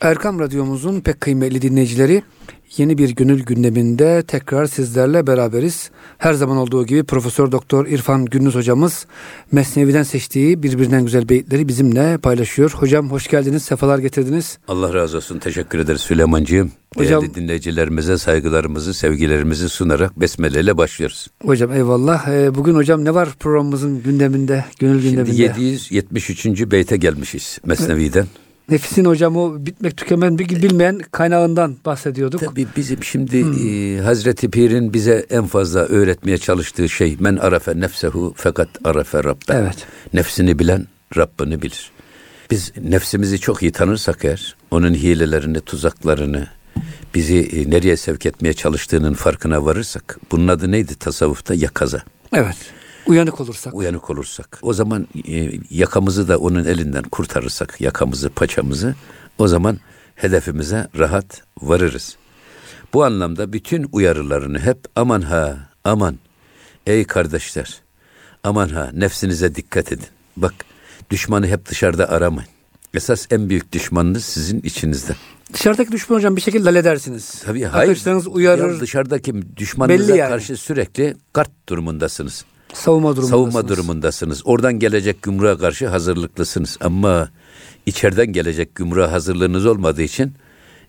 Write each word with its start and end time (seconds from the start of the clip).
Erkam 0.00 0.40
Radyomuzun 0.40 1.00
pek 1.00 1.20
kıymetli 1.20 1.62
dinleyicileri 1.62 2.22
yeni 2.76 2.98
bir 2.98 3.10
gönül 3.10 3.44
gündeminde 3.44 4.22
tekrar 4.22 4.66
sizlerle 4.66 5.26
beraberiz. 5.26 5.90
Her 6.18 6.32
zaman 6.32 6.56
olduğu 6.56 6.86
gibi 6.86 7.04
Profesör 7.04 7.52
Doktor 7.52 7.86
İrfan 7.86 8.24
Gündüz 8.24 8.54
hocamız 8.54 9.06
Mesnevi'den 9.52 10.02
seçtiği 10.02 10.62
birbirinden 10.62 11.04
güzel 11.04 11.28
beyitleri 11.28 11.68
bizimle 11.68 12.18
paylaşıyor. 12.18 12.70
Hocam 12.70 13.10
hoş 13.10 13.28
geldiniz, 13.28 13.62
sefalar 13.62 13.98
getirdiniz. 13.98 14.58
Allah 14.68 14.94
razı 14.94 15.16
olsun. 15.16 15.38
Teşekkür 15.38 15.78
ederiz 15.78 16.00
Süleymancığım. 16.00 16.72
Hocam, 16.96 17.22
Değerli 17.22 17.34
dinleyicilerimize 17.34 18.18
saygılarımızı, 18.18 18.94
sevgilerimizi 18.94 19.68
sunarak 19.68 20.20
besmele 20.20 20.60
ile 20.60 20.76
başlıyoruz. 20.76 21.26
Hocam 21.46 21.72
eyvallah. 21.72 22.28
Ee, 22.28 22.54
bugün 22.54 22.74
hocam 22.74 23.04
ne 23.04 23.14
var 23.14 23.28
programımızın 23.40 24.02
gündeminde, 24.02 24.64
gönül 24.78 25.02
gündeminde? 25.02 25.36
Şimdi 25.36 25.42
773. 25.42 26.46
beyte 26.46 26.96
gelmişiz 26.96 27.58
Mesnevi'den. 27.64 28.20
Evet. 28.20 28.49
Nefisin 28.68 29.04
hocam 29.04 29.36
o 29.36 29.66
bitmek 29.66 29.96
tükenmen 29.96 30.38
bilmeyen 30.38 30.98
kaynağından 30.98 31.76
bahsediyorduk. 31.84 32.40
Tabii 32.40 32.66
bizim 32.76 33.04
şimdi 33.04 33.44
hmm. 33.44 33.98
e, 33.98 34.00
Hazreti 34.00 34.50
Pir'in 34.50 34.92
bize 34.92 35.26
en 35.30 35.46
fazla 35.46 35.80
öğretmeye 35.80 36.38
çalıştığı 36.38 36.88
şey 36.88 37.16
men 37.20 37.36
arafe 37.36 37.80
nefsehu 37.80 38.34
fakat 38.36 38.68
arafe 38.84 39.24
rabbe. 39.24 39.52
Evet. 39.52 39.86
Nefsini 40.14 40.58
bilen 40.58 40.86
Rabbini 41.16 41.62
bilir. 41.62 41.90
Biz 42.50 42.72
nefsimizi 42.82 43.38
çok 43.38 43.62
iyi 43.62 43.72
tanırsak 43.72 44.24
eğer 44.24 44.56
onun 44.70 44.94
hilelerini, 44.94 45.60
tuzaklarını, 45.60 46.46
bizi 47.14 47.38
e, 47.38 47.70
nereye 47.70 47.96
sevk 47.96 48.26
etmeye 48.26 48.52
çalıştığının 48.52 49.14
farkına 49.14 49.64
varırsak 49.64 50.18
bunun 50.30 50.48
adı 50.48 50.70
neydi 50.70 50.94
tasavvufta? 50.94 51.54
Yakaza. 51.54 52.02
Evet. 52.32 52.56
Uyanık 53.06 53.40
olursak. 53.40 53.74
Uyanık 53.74 54.10
olursak. 54.10 54.58
O 54.62 54.72
zaman 54.72 55.08
e, 55.28 55.50
yakamızı 55.70 56.28
da 56.28 56.38
onun 56.38 56.64
elinden 56.64 57.02
kurtarırsak, 57.02 57.80
yakamızı, 57.80 58.30
paçamızı, 58.30 58.94
o 59.38 59.48
zaman 59.48 59.78
hedefimize 60.14 60.88
rahat 60.98 61.42
varırız. 61.60 62.16
Bu 62.94 63.04
anlamda 63.04 63.52
bütün 63.52 63.88
uyarılarını 63.92 64.58
hep 64.58 64.78
aman 64.96 65.20
ha, 65.20 65.56
aman, 65.84 66.18
ey 66.86 67.04
kardeşler, 67.04 67.80
aman 68.44 68.68
ha, 68.68 68.90
nefsinize 68.92 69.54
dikkat 69.54 69.92
edin. 69.92 70.06
Bak, 70.36 70.54
düşmanı 71.10 71.46
hep 71.46 71.66
dışarıda 71.66 72.10
aramayın. 72.10 72.50
Esas 72.94 73.26
en 73.30 73.48
büyük 73.48 73.72
düşmanınız 73.72 74.24
sizin 74.24 74.60
içinizde. 74.60 75.12
Dışarıdaki 75.52 75.92
düşman 75.92 76.16
hocam 76.16 76.36
bir 76.36 76.40
şekilde 76.40 76.64
halledersiniz. 76.64 77.42
Tabii 77.44 77.62
hayır. 77.64 77.74
Arkadaşlarınız 77.74 78.26
uyarır. 78.26 78.74
Ya 78.74 78.80
dışarıdaki 78.80 79.56
düşmanınıza 79.56 80.16
yani. 80.16 80.28
karşı 80.28 80.56
sürekli 80.56 81.16
kart 81.32 81.50
durumundasınız. 81.68 82.44
Savunma 82.72 83.16
durumundasınız. 83.16 83.30
Savunma 83.30 83.68
durumundasınız. 83.68 84.42
Oradan 84.44 84.78
gelecek 84.78 85.22
gümrüğe 85.22 85.58
karşı 85.58 85.88
hazırlıklısınız. 85.88 86.78
Ama 86.80 87.30
içeriden 87.86 88.32
gelecek 88.32 88.74
gümrüğe 88.74 89.06
hazırlığınız 89.06 89.66
olmadığı 89.66 90.02
için 90.02 90.34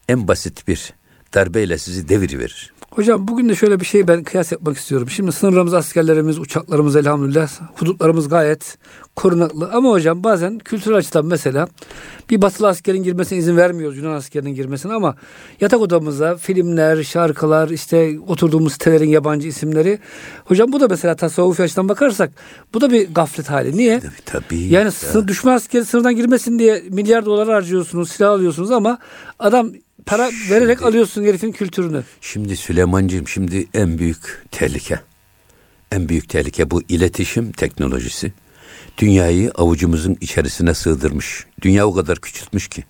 en 0.09 0.27
basit 0.27 0.67
bir 0.67 0.93
darbeyle 1.33 1.77
sizi 1.77 2.09
devir 2.09 2.39
verir. 2.39 2.73
Hocam 2.95 3.27
bugün 3.27 3.49
de 3.49 3.55
şöyle 3.55 3.79
bir 3.79 3.85
şey 3.85 4.07
ben 4.07 4.23
kıyas 4.23 4.51
yapmak 4.51 4.77
istiyorum. 4.77 5.09
Şimdi 5.09 5.31
sınırlarımız, 5.31 5.73
askerlerimiz, 5.73 6.39
uçaklarımız 6.39 6.95
elhamdülillah 6.95 7.49
hudutlarımız 7.75 8.29
gayet 8.29 8.77
korunaklı. 9.15 9.69
Ama 9.73 9.89
hocam 9.89 10.23
bazen 10.23 10.59
kültürel 10.59 10.97
açıdan 10.97 11.25
mesela 11.25 11.67
bir 12.29 12.41
batılı 12.41 12.67
askerin 12.67 13.03
girmesine 13.03 13.39
izin 13.39 13.57
vermiyoruz 13.57 13.97
Yunan 13.97 14.13
askerinin 14.13 14.55
girmesine 14.55 14.93
ama 14.93 15.15
yatak 15.61 15.81
odamıza 15.81 16.37
filmler, 16.37 17.03
şarkılar, 17.03 17.69
işte 17.69 18.19
oturduğumuz 18.27 18.73
sitelerin 18.73 19.09
yabancı 19.09 19.47
isimleri. 19.47 19.99
Hocam 20.45 20.71
bu 20.71 20.79
da 20.79 20.87
mesela 20.87 21.15
tasavvufi 21.15 21.63
açıdan 21.63 21.89
bakarsak 21.89 22.31
bu 22.73 22.81
da 22.81 22.91
bir 22.91 23.13
gaflet 23.13 23.49
hali. 23.49 23.77
Niye? 23.77 23.99
Tabii. 23.99 24.11
tabii 24.25 24.59
yani 24.59 24.85
ya. 24.85 24.91
sınır, 24.91 25.27
düşman 25.27 25.53
askeri 25.53 25.85
sınırdan 25.85 26.15
girmesin 26.15 26.59
diye 26.59 26.83
milyar 26.89 27.25
dolar 27.25 27.49
harcıyorsunuz, 27.49 28.11
silah 28.11 28.31
alıyorsunuz 28.31 28.71
ama 28.71 28.97
adam 29.39 29.71
para 30.05 30.31
şimdi, 30.31 30.51
vererek 30.51 30.81
alıyorsun 30.81 31.23
herifin 31.23 31.51
kültürünü. 31.51 32.03
Şimdi 32.21 32.57
Süleymancığım 32.57 33.27
şimdi 33.27 33.67
en 33.73 33.97
büyük 33.97 34.45
tehlike. 34.51 34.99
En 35.91 36.09
büyük 36.09 36.29
tehlike 36.29 36.71
bu 36.71 36.81
iletişim 36.81 37.51
teknolojisi. 37.51 38.33
Dünyayı 38.97 39.51
avucumuzun 39.51 40.17
içerisine 40.21 40.73
sığdırmış. 40.73 41.45
Dünya 41.61 41.87
o 41.87 41.93
kadar 41.93 42.19
küçültmüş 42.19 42.67
ki. 42.67 42.83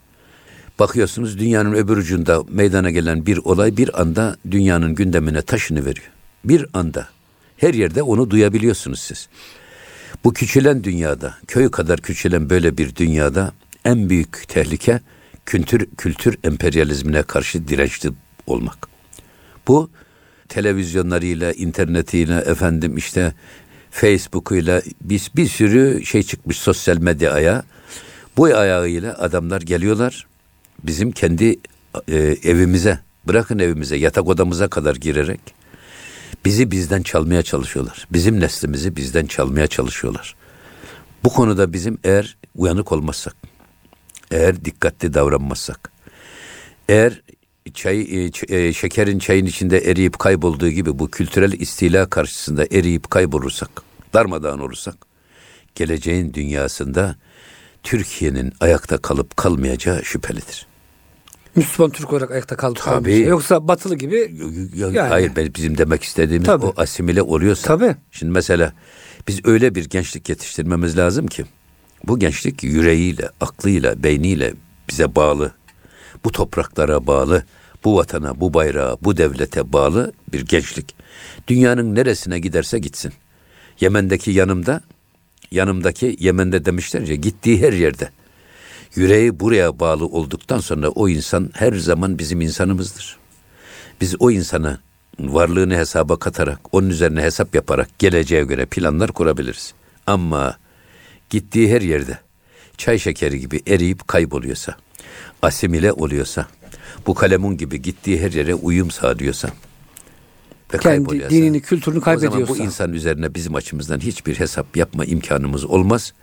Bakıyorsunuz 0.79 1.39
dünyanın 1.39 1.73
öbür 1.73 1.97
ucunda 1.97 2.43
meydana 2.49 2.89
gelen 2.89 3.25
bir 3.25 3.37
olay 3.37 3.77
bir 3.77 4.01
anda 4.01 4.37
dünyanın 4.51 4.95
gündemine 4.95 5.41
taşını 5.41 5.85
veriyor. 5.85 6.11
Bir 6.45 6.65
anda. 6.73 7.07
Her 7.57 7.73
yerde 7.73 8.01
onu 8.03 8.29
duyabiliyorsunuz 8.29 8.99
siz. 8.99 9.29
Bu 10.23 10.33
küçülen 10.33 10.83
dünyada, 10.83 11.35
köy 11.47 11.71
kadar 11.71 12.01
küçülen 12.01 12.49
böyle 12.49 12.77
bir 12.77 12.95
dünyada 12.95 13.53
en 13.85 14.09
büyük 14.09 14.47
tehlike 14.47 14.99
kültür 15.51 15.85
kültür 15.97 16.37
emperyalizmine 16.43 17.23
karşı 17.23 17.67
dirençli 17.67 18.11
olmak. 18.47 18.87
Bu 19.67 19.89
televizyonlarıyla, 20.49 21.51
internetiyle, 21.51 22.35
efendim 22.35 22.97
işte 22.97 23.33
Facebook'uyla 23.91 24.81
bir, 25.01 25.31
bir 25.35 25.47
sürü 25.47 26.05
şey 26.05 26.23
çıkmış 26.23 26.57
sosyal 26.57 26.97
medya 26.97 27.31
ayağı. 27.33 27.63
Bu 28.37 28.45
ayağıyla 28.45 29.13
adamlar 29.17 29.61
geliyorlar. 29.61 30.27
Bizim 30.83 31.11
kendi 31.11 31.59
e, 32.07 32.17
evimize, 32.43 32.99
bırakın 33.27 33.59
evimize, 33.59 33.95
yatak 33.95 34.27
odamıza 34.27 34.67
kadar 34.67 34.95
girerek 34.95 35.41
bizi 36.45 36.71
bizden 36.71 37.01
çalmaya 37.01 37.41
çalışıyorlar. 37.43 38.07
Bizim 38.11 38.39
neslimizi 38.39 38.95
bizden 38.95 39.25
çalmaya 39.25 39.67
çalışıyorlar. 39.67 40.35
Bu 41.23 41.29
konuda 41.29 41.73
bizim 41.73 41.97
eğer 42.03 42.37
uyanık 42.55 42.91
olmazsak, 42.91 43.35
eğer 44.31 44.65
dikkatli 44.65 45.13
davranmazsak, 45.13 45.91
eğer 46.89 47.21
çay 47.73 48.01
e, 48.01 48.31
e, 48.49 48.73
şekerin 48.73 49.19
çayın 49.19 49.45
içinde 49.45 49.77
eriyip 49.77 50.19
kaybolduğu 50.19 50.69
gibi 50.69 50.99
bu 50.99 51.11
kültürel 51.11 51.51
istila 51.51 52.09
karşısında 52.09 52.65
eriyip 52.71 53.09
kaybolursak, 53.09 53.69
darmadağın 54.13 54.59
olursak, 54.59 54.95
geleceğin 55.75 56.33
dünyasında 56.33 57.15
Türkiye'nin 57.83 58.53
ayakta 58.59 58.97
kalıp 58.97 59.37
kalmayacağı 59.37 60.05
şüphelidir. 60.05 60.67
Müslüman 61.55 61.91
Türk 61.91 62.13
olarak 62.13 62.31
ayakta 62.31 62.55
kalıp 62.55 62.79
kalmayacak. 62.79 63.27
Yoksa 63.27 63.67
batılı 63.67 63.95
gibi 63.95 64.35
yani. 64.75 64.99
Hayır 64.99 65.31
bizim 65.55 65.77
demek 65.77 66.03
istediğimiz 66.03 66.45
Tabii. 66.45 66.65
o 66.65 66.73
asimile 66.77 67.21
oluyorsa. 67.21 67.67
Tabii. 67.67 67.95
Şimdi 68.11 68.31
mesela 68.31 68.73
biz 69.27 69.45
öyle 69.45 69.75
bir 69.75 69.89
gençlik 69.89 70.29
yetiştirmemiz 70.29 70.97
lazım 70.97 71.27
ki 71.27 71.45
bu 72.07 72.19
gençlik 72.19 72.63
yüreğiyle, 72.63 73.29
aklıyla, 73.41 74.03
beyniyle 74.03 74.53
bize 74.89 75.15
bağlı. 75.15 75.51
Bu 76.23 76.31
topraklara 76.31 77.07
bağlı, 77.07 77.43
bu 77.83 77.97
vatana, 77.97 78.39
bu 78.39 78.53
bayrağa, 78.53 78.97
bu 79.01 79.17
devlete 79.17 79.73
bağlı 79.73 80.13
bir 80.33 80.45
gençlik. 80.45 80.95
Dünyanın 81.47 81.95
neresine 81.95 82.39
giderse 82.39 82.79
gitsin. 82.79 83.13
Yemen'deki 83.79 84.31
yanımda, 84.31 84.81
yanımdaki 85.51 86.15
Yemen'de 86.19 86.65
demişler 86.65 87.01
ya 87.01 87.15
gittiği 87.15 87.61
her 87.61 87.73
yerde. 87.73 88.09
Yüreği 88.95 89.39
buraya 89.39 89.79
bağlı 89.79 90.05
olduktan 90.05 90.59
sonra 90.59 90.89
o 90.89 91.09
insan 91.09 91.49
her 91.53 91.73
zaman 91.73 92.19
bizim 92.19 92.41
insanımızdır. 92.41 93.17
Biz 94.01 94.15
o 94.19 94.31
insana 94.31 94.79
varlığını 95.19 95.75
hesaba 95.75 96.19
katarak, 96.19 96.59
onun 96.71 96.89
üzerine 96.89 97.21
hesap 97.21 97.55
yaparak 97.55 97.99
geleceğe 97.99 98.43
göre 98.43 98.65
planlar 98.65 99.11
kurabiliriz. 99.11 99.73
Ama 100.07 100.57
gittiği 101.31 101.71
her 101.71 101.81
yerde 101.81 102.17
çay 102.77 102.99
şekeri 102.99 103.39
gibi 103.39 103.61
eriyip 103.67 104.07
kayboluyorsa, 104.07 104.75
asimile 105.41 105.91
oluyorsa, 105.91 106.47
bu 107.07 107.13
kalemun 107.13 107.57
gibi 107.57 107.81
gittiği 107.81 108.21
her 108.21 108.31
yere 108.31 108.55
uyum 108.55 108.91
sağlıyorsa 108.91 109.49
ve 110.73 110.77
kendi 110.77 111.29
dinini, 111.29 111.61
kültürünü 111.61 112.01
kaybediyorsa. 112.01 112.37
O 112.37 112.45
zaman 112.45 112.59
bu 112.59 112.63
insan 112.63 112.93
üzerine 112.93 113.35
bizim 113.35 113.55
açımızdan 113.55 113.99
hiçbir 113.99 114.39
hesap 114.39 114.77
yapma 114.77 115.05
imkanımız 115.05 115.65
olmaz. 115.65 116.13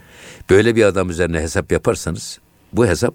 Böyle 0.50 0.76
bir 0.76 0.84
adam 0.84 1.10
üzerine 1.10 1.40
hesap 1.40 1.72
yaparsanız 1.72 2.38
bu 2.72 2.86
hesap 2.86 3.14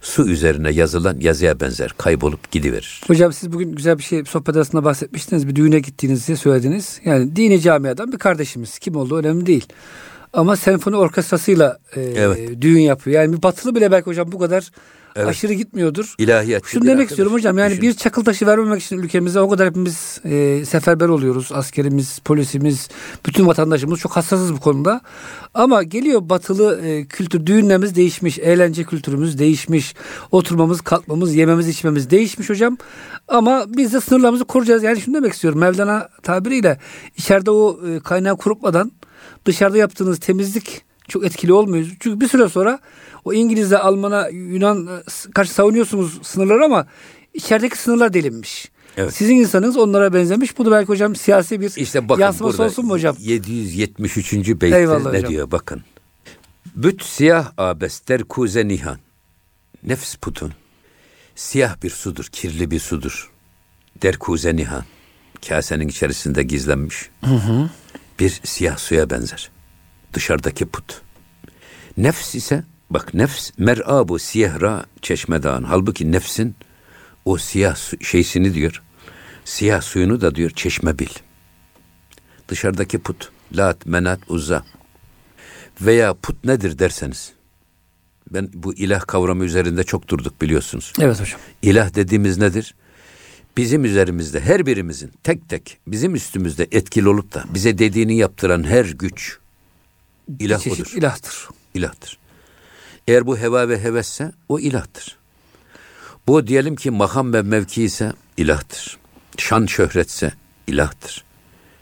su 0.00 0.28
üzerine 0.28 0.70
yazılan 0.70 1.20
yazıya 1.20 1.60
benzer 1.60 1.94
kaybolup 1.98 2.50
gidiverir. 2.50 3.00
Hocam 3.06 3.32
siz 3.32 3.52
bugün 3.52 3.72
güzel 3.72 3.98
bir 3.98 4.02
şey 4.02 4.24
sohbet 4.24 4.56
arasında 4.56 4.84
bahsetmiştiniz. 4.84 5.48
Bir 5.48 5.56
düğüne 5.56 5.80
gittiğinizi 5.80 6.36
söylediniz. 6.36 7.00
Yani 7.04 7.36
dini 7.36 7.60
camiadan 7.60 8.12
bir 8.12 8.18
kardeşimiz. 8.18 8.78
Kim 8.78 8.96
olduğu 8.96 9.16
önemli 9.16 9.46
değil. 9.46 9.66
Ama 10.32 10.56
senfoni 10.56 10.96
orkestrasıyla 10.96 11.78
e, 11.96 12.00
evet. 12.00 12.60
düğün 12.60 12.80
yapıyor. 12.80 13.22
Yani 13.22 13.36
bir 13.36 13.42
batılı 13.42 13.74
bile 13.74 13.92
belki 13.92 14.06
hocam 14.06 14.32
bu 14.32 14.38
kadar 14.38 14.70
evet. 15.16 15.28
aşırı 15.28 15.52
gitmiyordur. 15.52 16.14
İlahiyat. 16.18 16.66
Şunu 16.66 16.86
demek 16.86 17.10
istiyorum 17.10 17.32
hocam. 17.32 17.58
Yani 17.58 17.70
Düşün. 17.70 17.82
bir 17.82 17.94
çakıl 17.94 18.24
taşı 18.24 18.46
vermemek 18.46 18.82
için 18.82 18.98
ülkemize 18.98 19.40
o 19.40 19.48
kadar 19.48 19.68
hepimiz 19.68 20.20
e, 20.24 20.64
seferber 20.64 21.08
oluyoruz. 21.08 21.50
Askerimiz, 21.52 22.18
polisimiz, 22.18 22.88
bütün 23.26 23.46
vatandaşımız 23.46 24.00
çok 24.00 24.12
hassasız 24.12 24.52
bu 24.52 24.60
konuda. 24.60 25.00
Ama 25.54 25.82
geliyor 25.82 26.20
batılı 26.28 26.80
e, 26.86 27.04
kültür, 27.04 27.46
düğünlerimiz 27.46 27.94
değişmiş, 27.94 28.38
eğlence 28.38 28.84
kültürümüz 28.84 29.38
değişmiş, 29.38 29.94
oturmamız, 30.30 30.80
kalkmamız, 30.80 31.34
yememiz, 31.34 31.68
içmemiz 31.68 32.10
değişmiş 32.10 32.50
hocam. 32.50 32.76
Ama 33.28 33.64
biz 33.68 33.92
de 33.92 34.00
sınırlarımızı 34.00 34.44
koruyacağız. 34.44 34.82
Yani 34.82 35.00
şunu 35.00 35.14
demek 35.14 35.32
istiyorum. 35.32 35.60
Mevlana 35.60 36.08
tabiriyle 36.22 36.78
içeride 37.16 37.50
o 37.50 37.80
e, 37.88 38.00
kaynağı 38.00 38.36
kurutmadan 38.36 38.92
dışarıda 39.44 39.78
yaptığınız 39.78 40.18
temizlik 40.18 40.82
çok 41.08 41.24
etkili 41.26 41.52
olmuyor. 41.52 41.86
Çünkü 42.00 42.20
bir 42.20 42.28
süre 42.28 42.48
sonra 42.48 42.78
O 43.24 43.32
İngiliz'e, 43.32 43.78
Alman'a, 43.78 44.28
Yunan 44.28 44.86
e, 44.86 45.02
karşı 45.34 45.52
savunuyorsunuz 45.52 46.18
sınırları 46.22 46.64
ama 46.64 46.86
içerideki 47.34 47.78
sınırlar 47.78 48.12
delinmiş. 48.12 48.70
Evet. 48.96 49.14
Sizin 49.14 49.36
insanınız 49.36 49.76
onlara 49.76 50.14
benzemiş. 50.14 50.58
Bu 50.58 50.66
da 50.66 50.70
belki 50.70 50.88
hocam 50.88 51.16
siyasi 51.16 51.60
bir 51.60 51.72
işte 51.76 52.08
bakın 52.08 52.22
yansıması 52.22 52.62
olsun 52.62 52.86
mu 52.86 52.92
hocam? 52.92 53.16
773. 53.18 54.32
beytte 54.32 54.78
Eyvallah 54.78 55.12
ne 55.12 55.18
hocam. 55.18 55.30
diyor 55.30 55.50
bakın. 55.50 55.82
Büt 56.76 57.02
siyah 57.04 57.52
abester 57.58 58.22
kuze 58.24 58.68
nihan. 58.68 58.98
Nefs 59.82 60.14
putun. 60.14 60.52
Siyah 61.34 61.82
bir 61.82 61.90
sudur, 61.90 62.24
kirli 62.24 62.70
bir 62.70 62.80
sudur. 62.80 63.30
Derkuze 64.02 64.56
nihan. 64.56 64.84
Kasenin 65.48 65.88
içerisinde 65.88 66.42
gizlenmiş. 66.42 67.10
Hı 67.24 67.30
hı. 67.34 67.70
Bir 68.20 68.40
siyah 68.44 68.78
suya 68.78 69.10
benzer. 69.10 69.50
Dışarıdaki 70.12 70.66
put. 70.66 71.00
Nefs 71.96 72.34
ise 72.34 72.64
bak 72.90 73.14
nefs 73.14 73.50
mer'abu 73.58 74.18
siyehra 74.18 74.84
çeşmedan. 75.02 75.62
Halbuki 75.62 76.12
nefsin 76.12 76.56
o 77.24 77.38
siyah 77.38 77.76
su, 77.76 78.04
şeysini 78.04 78.54
diyor. 78.54 78.82
Siyah 79.44 79.82
suyunu 79.82 80.20
da 80.20 80.34
diyor 80.34 80.50
çeşme 80.50 80.98
bil. 80.98 81.08
Dışarıdaki 82.48 82.98
put. 82.98 83.30
Lat, 83.56 83.86
menat, 83.86 84.20
uzza. 84.28 84.64
Veya 85.80 86.14
put 86.14 86.44
nedir 86.44 86.78
derseniz. 86.78 87.32
Ben 88.30 88.50
bu 88.54 88.74
ilah 88.74 89.06
kavramı 89.06 89.44
üzerinde 89.44 89.84
çok 89.84 90.08
durduk 90.08 90.42
biliyorsunuz. 90.42 90.92
Evet 91.00 91.20
hocam. 91.20 91.40
İlah 91.62 91.94
dediğimiz 91.94 92.38
nedir? 92.38 92.74
Bizim 93.56 93.84
üzerimizde 93.84 94.40
her 94.40 94.66
birimizin 94.66 95.12
tek 95.22 95.48
tek 95.48 95.78
bizim 95.86 96.14
üstümüzde 96.14 96.68
etkili 96.72 97.08
olup 97.08 97.34
da 97.34 97.44
bize 97.54 97.78
dediğini 97.78 98.16
yaptıran 98.16 98.64
her 98.64 98.84
güç 98.84 99.38
ilah 100.38 100.66
Bir 100.66 100.70
odur. 100.70 100.92
ilahtır. 100.96 101.48
İlahtır. 101.74 102.18
Eğer 103.08 103.26
bu 103.26 103.38
heva 103.38 103.68
ve 103.68 103.82
hevesse 103.82 104.32
o 104.48 104.58
ilahtır. 104.58 105.16
Bu 106.26 106.46
diyelim 106.46 106.76
ki 106.76 106.90
makam 106.90 107.32
ve 107.32 107.42
mevki 107.42 107.82
ise 107.82 108.12
ilahtır. 108.36 108.98
Şan 109.38 109.66
şöhretse 109.66 110.32
ilahtır. 110.66 111.24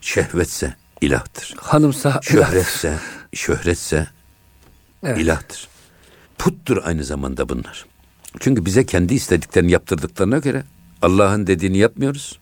Şehvetse 0.00 0.76
ilahtır. 1.00 1.54
Hanımsa 1.58 2.20
şöhretse, 2.22 2.88
ilahtır. 2.88 3.38
şöhretse 3.38 4.08
evet. 5.02 5.18
ilahtır. 5.18 5.68
Puttur 6.38 6.76
aynı 6.84 7.04
zamanda 7.04 7.48
bunlar. 7.48 7.86
Çünkü 8.40 8.64
bize 8.64 8.86
kendi 8.86 9.14
istediklerini 9.14 9.70
yaptırdıklarına 9.70 10.38
göre 10.38 10.64
Allah'ın 11.02 11.46
dediğini 11.46 11.78
yapmıyoruz. 11.78 12.38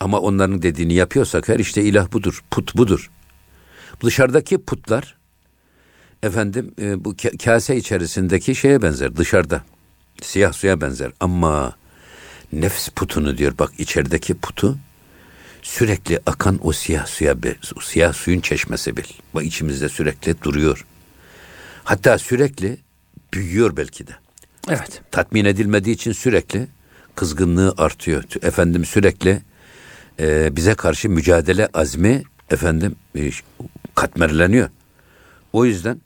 Ama 0.00 0.20
onların 0.20 0.62
dediğini 0.62 0.94
yapıyorsak 0.94 1.48
her 1.48 1.58
işte 1.58 1.82
ilah 1.82 2.12
budur, 2.12 2.44
put 2.50 2.76
budur. 2.76 3.10
Dışarıdaki 4.04 4.58
putlar 4.58 5.16
efendim 6.22 6.74
e, 6.80 7.04
bu 7.04 7.16
kase 7.44 7.76
içerisindeki 7.76 8.54
şeye 8.54 8.82
benzer 8.82 9.16
dışarıda. 9.16 9.64
Siyah 10.22 10.52
suya 10.52 10.80
benzer 10.80 11.12
ama 11.20 11.76
nefs 12.52 12.88
putunu 12.88 13.38
diyor 13.38 13.58
bak 13.58 13.72
içerideki 13.78 14.34
putu 14.34 14.78
sürekli 15.62 16.20
akan 16.26 16.58
o 16.62 16.72
siyah 16.72 17.06
suya 17.06 17.36
o 17.76 17.80
siyah 17.80 18.12
suyun 18.12 18.40
çeşmesi 18.40 18.96
bil. 18.96 19.04
Bak 19.34 19.44
içimizde 19.44 19.88
sürekli 19.88 20.42
duruyor. 20.42 20.86
Hatta 21.84 22.18
sürekli 22.18 22.78
büyüyor 23.34 23.76
belki 23.76 24.06
de. 24.06 24.12
Evet. 24.68 25.02
Tatmin 25.10 25.44
edilmediği 25.44 25.94
için 25.94 26.12
sürekli 26.12 26.66
kızgınlığı 27.14 27.74
artıyor. 27.78 28.24
Efendim 28.42 28.84
sürekli 28.84 29.42
e, 30.20 30.56
bize 30.56 30.74
karşı 30.74 31.08
mücadele 31.08 31.68
azmi 31.74 32.22
efendim 32.50 32.96
e, 33.16 33.30
katmerleniyor. 33.94 34.68
O 35.52 35.64
yüzden 35.64 36.00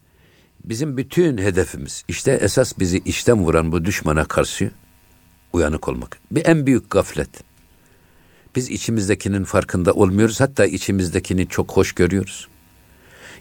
bizim 0.65 0.97
bütün 0.97 1.39
hedefimiz 1.39 2.05
işte 2.09 2.33
esas 2.33 2.79
bizi 2.79 2.99
işten 2.99 3.39
vuran 3.45 3.73
bu 3.73 3.85
düşmana 3.85 4.25
karşı 4.25 4.71
uyanık 5.53 5.89
olmak. 5.89 6.19
Bir 6.31 6.47
en 6.47 6.67
büyük 6.67 6.91
gaflet. 6.91 7.31
Biz 8.57 8.71
içimizdekinin 8.71 9.45
farkında 9.45 9.93
olmuyoruz. 9.93 10.41
Hatta 10.41 10.67
içimizdekini 10.67 11.49
çok 11.49 11.73
hoş 11.73 11.93
görüyoruz. 11.93 12.49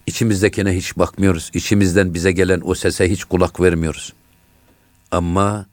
İçimizdekine 0.05 0.77
hiç 0.77 0.97
bakmıyoruz. 0.97 1.51
İçimizden 1.53 2.13
bize 2.13 2.31
gelen 2.31 2.61
o 2.63 2.75
sese 2.75 3.11
hiç 3.11 3.23
kulak 3.23 3.59
vermiyoruz. 3.59 4.13
Ama 5.11 5.65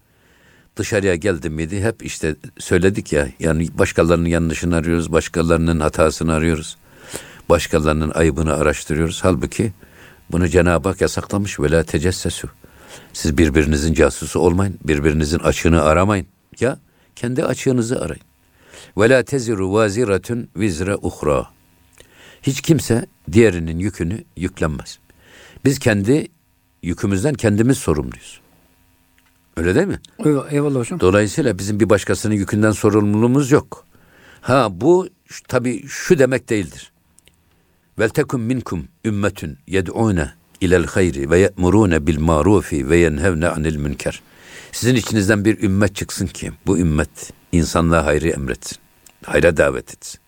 dışarıya 0.77 1.15
geldim 1.15 1.53
miydi 1.55 1.85
hep 1.85 2.05
işte 2.05 2.37
söyledik 2.59 3.13
ya 3.13 3.29
yani 3.41 3.69
başkalarının 3.79 4.29
yanlışını 4.29 4.77
arıyoruz, 4.77 5.13
başkalarının 5.13 5.81
hatasını 5.81 6.33
arıyoruz. 6.33 6.77
Başkalarının 7.49 8.11
ayıbını 8.11 8.55
araştırıyoruz. 8.55 9.25
Halbuki 9.25 9.73
bunu 10.31 10.49
Cenab-ı 10.49 10.89
Hak 10.89 11.01
yasaklamış. 11.01 11.61
Ve 11.61 11.71
la 11.71 11.83
tecessesu. 11.83 12.49
Siz 13.13 13.39
birbirinizin 13.39 13.95
casusu 13.95 14.41
olmayın. 14.41 14.79
Birbirinizin 14.85 15.39
açığını 15.39 15.83
aramayın. 15.83 16.27
Ya 16.61 16.79
kendi 17.17 17.45
açığınızı 17.45 18.01
arayın. 18.01 18.23
Ve 18.99 19.09
la 19.09 19.23
teziru 19.23 19.73
vaziratun 19.73 20.49
vizre 20.57 20.97
uhra. 20.97 21.47
Hiç 22.43 22.61
kimse 22.61 23.07
diğerinin 23.33 23.79
yükünü 23.79 24.25
yüklenmez. 24.37 24.99
Biz 25.65 25.79
kendi 25.79 26.29
yükümüzden 26.83 27.35
kendimiz 27.35 27.79
sorumluyuz. 27.79 28.42
Öyle 29.57 29.75
değil 29.75 29.87
mi? 29.87 30.01
Eyvallah 30.51 30.81
hocam. 30.81 31.01
Dolayısıyla 31.01 31.59
bizim 31.59 31.81
bir 31.81 31.91
başkasının 31.91 32.35
yükünden 32.35 32.71
sorumluluğumuz 32.71 33.51
yok. 33.51 33.85
Ha 34.41 34.69
bu 34.71 35.09
tabi 35.49 35.89
şu 35.89 36.19
demek 36.19 36.49
değildir. 36.49 36.93
Vel 37.99 38.09
tekum 38.09 38.43
minkum 38.43 38.89
ümmetun 39.05 39.59
yed'une 39.67 40.33
ilel 40.61 40.87
hayri 40.87 41.31
ve 41.31 41.39
ye'murune 41.39 42.07
bil 42.07 42.19
marufi 42.19 42.91
ve 42.91 42.97
yenhevne 42.97 43.49
anil 43.49 43.77
münker. 43.77 44.23
Sizin 44.73 44.95
içinizden 44.95 45.45
bir 45.45 45.63
ümmet 45.63 45.97
çıksın 45.97 46.27
ki 46.27 46.53
bu 46.67 46.79
ümmet 46.79 47.33
insanlığa 47.53 48.07
hayrı 48.07 48.29
emretsin. 48.29 48.79
Hayra 49.25 49.57
davet 49.57 49.95
etsin. 49.95 50.21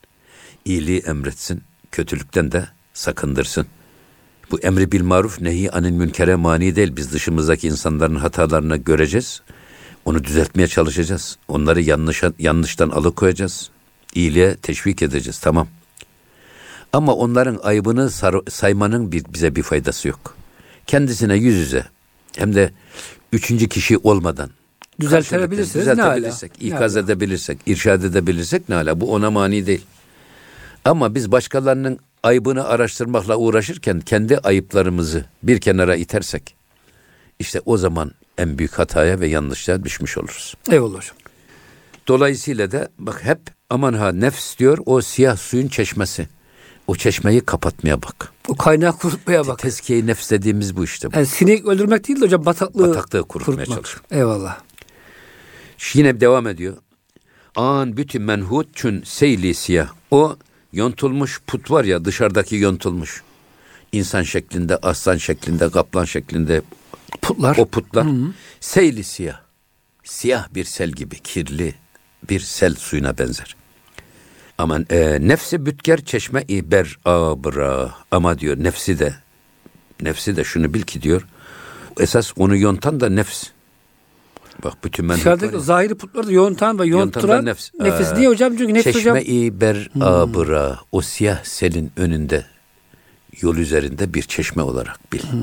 İyiliği 0.64 1.00
emretsin. 1.00 1.62
Kötülükten 1.92 2.52
de 2.52 2.68
sakındırsın. 2.92 3.66
Bu 4.50 4.58
emri 4.58 4.92
bil 4.92 5.02
maruf 5.02 5.40
nehi 5.40 5.70
anil 5.70 5.90
münkere 5.90 6.34
mani 6.34 6.76
değil. 6.76 6.96
Biz 6.96 7.12
dışımızdaki 7.12 7.66
insanların 7.66 8.16
hatalarını 8.16 8.76
göreceğiz. 8.76 9.42
Onu 10.04 10.24
düzeltmeye 10.24 10.68
çalışacağız. 10.68 11.38
Onları 11.48 11.80
yanlışa, 11.80 12.32
yanlıştan 12.38 12.88
alıkoyacağız. 12.90 13.70
İyiliğe 14.14 14.56
teşvik 14.56 15.02
edeceğiz. 15.02 15.38
Tamam. 15.38 15.68
Ama 16.92 17.14
onların 17.14 17.60
ayıbını 17.62 18.10
saymanın 18.50 19.12
bir, 19.12 19.24
bize 19.34 19.56
bir 19.56 19.62
faydası 19.62 20.08
yok. 20.08 20.36
Kendisine 20.86 21.34
yüz 21.34 21.54
yüze 21.56 21.84
hem 22.36 22.54
de 22.54 22.70
üçüncü 23.32 23.68
kişi 23.68 23.98
olmadan 23.98 24.50
düzeltebilirsiniz 25.00 25.86
ne 25.86 26.02
hala? 26.02 26.32
ikaz 26.60 26.94
ne 26.94 27.00
edebilirsek, 27.00 27.58
irşad 27.66 28.02
edebilirsek 28.02 28.68
ne 28.68 28.74
hala? 28.74 29.00
Bu 29.00 29.12
ona 29.12 29.30
mani 29.30 29.66
değil. 29.66 29.84
Ama 30.84 31.14
biz 31.14 31.32
başkalarının 31.32 31.98
ayıbını 32.24 32.64
araştırmakla 32.64 33.36
uğraşırken 33.36 34.00
kendi 34.00 34.38
ayıplarımızı 34.38 35.24
bir 35.42 35.60
kenara 35.60 35.96
itersek 35.96 36.54
işte 37.38 37.60
o 37.64 37.76
zaman 37.76 38.10
en 38.38 38.58
büyük 38.58 38.78
hataya 38.78 39.20
ve 39.20 39.26
yanlışlığa 39.26 39.84
düşmüş 39.84 40.18
oluruz. 40.18 40.54
Eyvallah 40.70 40.96
hocam. 40.96 41.16
Dolayısıyla 42.08 42.72
da 42.72 42.88
bak 42.98 43.24
hep 43.24 43.38
aman 43.70 43.92
ha 43.92 44.12
nefs 44.12 44.58
diyor 44.58 44.78
o 44.86 45.00
siyah 45.00 45.36
suyun 45.36 45.68
çeşmesi. 45.68 46.28
O 46.86 46.96
çeşmeyi 46.96 47.40
kapatmaya 47.40 48.02
bak. 48.02 48.32
O 48.48 48.56
kaynağı 48.56 48.98
kurutmaya 48.98 49.46
bak. 49.46 49.58
Tezkiye 49.58 50.06
nefs 50.06 50.30
dediğimiz 50.30 50.76
bu 50.76 50.84
işte. 50.84 51.12
Bu. 51.12 51.16
Yani 51.16 51.26
sinek 51.26 51.66
öldürmek 51.66 52.08
değil 52.08 52.20
de 52.20 52.24
hocam 52.24 52.46
bataklığı, 52.46 52.88
bataklığı 52.88 53.22
kurutmaya 53.22 53.66
çalışıyor. 53.66 54.04
Eyvallah. 54.10 54.60
Yine 55.94 56.20
devam 56.20 56.46
ediyor. 56.46 56.76
An 57.56 57.96
bütün 57.96 58.22
menhut 58.22 58.76
çün 58.76 59.02
seyli 59.02 59.54
siyah. 59.54 59.88
O 60.10 60.36
yontulmuş 60.74 61.40
put 61.46 61.70
var 61.70 61.84
ya 61.84 62.04
dışarıdaki 62.04 62.56
yontulmuş. 62.56 63.22
İnsan 63.92 64.22
şeklinde, 64.22 64.76
aslan 64.76 65.16
şeklinde, 65.16 65.70
kaplan 65.70 66.04
şeklinde 66.04 66.62
putlar. 67.22 67.56
O 67.56 67.66
putlar. 67.66 68.06
Hı 68.06 68.10
hı. 68.10 68.32
Seyli 68.60 69.04
siyah. 69.04 69.40
Siyah 70.04 70.54
bir 70.54 70.64
sel 70.64 70.90
gibi, 70.90 71.18
kirli 71.18 71.74
bir 72.30 72.40
sel 72.40 72.74
suyuna 72.74 73.18
benzer. 73.18 73.56
Aman 74.58 74.86
e, 74.90 75.18
nefsi 75.20 75.66
bütker 75.66 76.04
çeşme 76.04 76.44
iber 76.48 76.98
abra 77.04 77.94
ama 78.10 78.38
diyor 78.38 78.56
nefsi 78.56 78.98
de 78.98 79.14
nefsi 80.00 80.36
de 80.36 80.44
şunu 80.44 80.74
bil 80.74 80.82
ki 80.82 81.02
diyor 81.02 81.26
esas 82.00 82.32
onu 82.36 82.56
yontan 82.56 83.00
da 83.00 83.08
nefs. 83.08 83.53
Bak 84.64 84.84
bütün 84.84 85.06
men 85.06 85.16
Dışarıdaki 85.16 85.60
zahiri 85.60 85.94
putları 85.94 86.26
da 86.26 86.32
yontan 86.32 86.78
ve 86.78 86.86
yontturan 86.86 87.44
nefs. 87.44 87.70
nefis. 87.80 88.12
Niye 88.12 88.28
hocam? 88.28 88.56
Çünkü 88.56 88.74
nefis 88.74 88.84
çeşme 88.84 89.00
hocam. 89.00 89.18
Çeşme-i 89.18 89.60
ber 89.60 89.90
hmm. 89.92 90.76
o 90.92 91.00
siyah 91.00 91.44
selin 91.44 91.92
önünde 91.96 92.44
yol 93.40 93.56
üzerinde 93.56 94.14
bir 94.14 94.22
çeşme 94.22 94.62
olarak 94.62 95.12
bil. 95.12 95.22
Hmm. 95.22 95.40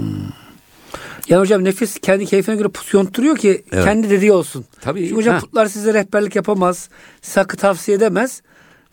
Yani 1.27 1.39
hocam 1.39 1.63
nefis 1.63 2.00
kendi 2.00 2.25
keyfine 2.25 2.56
göre 2.56 2.68
put 2.68 2.94
yontturuyor 2.94 3.38
ki 3.38 3.63
evet. 3.72 3.86
kendi 3.86 4.10
dediği 4.10 4.32
olsun. 4.32 4.65
Tabii. 4.82 5.00
Çünkü 5.00 5.15
hocam 5.15 5.34
ha. 5.34 5.39
putlar 5.39 5.65
size 5.65 5.94
rehberlik 5.94 6.36
yapamaz. 6.36 6.89
Sakı 7.22 7.58
tavsiye 7.58 7.98
edemez 7.98 8.41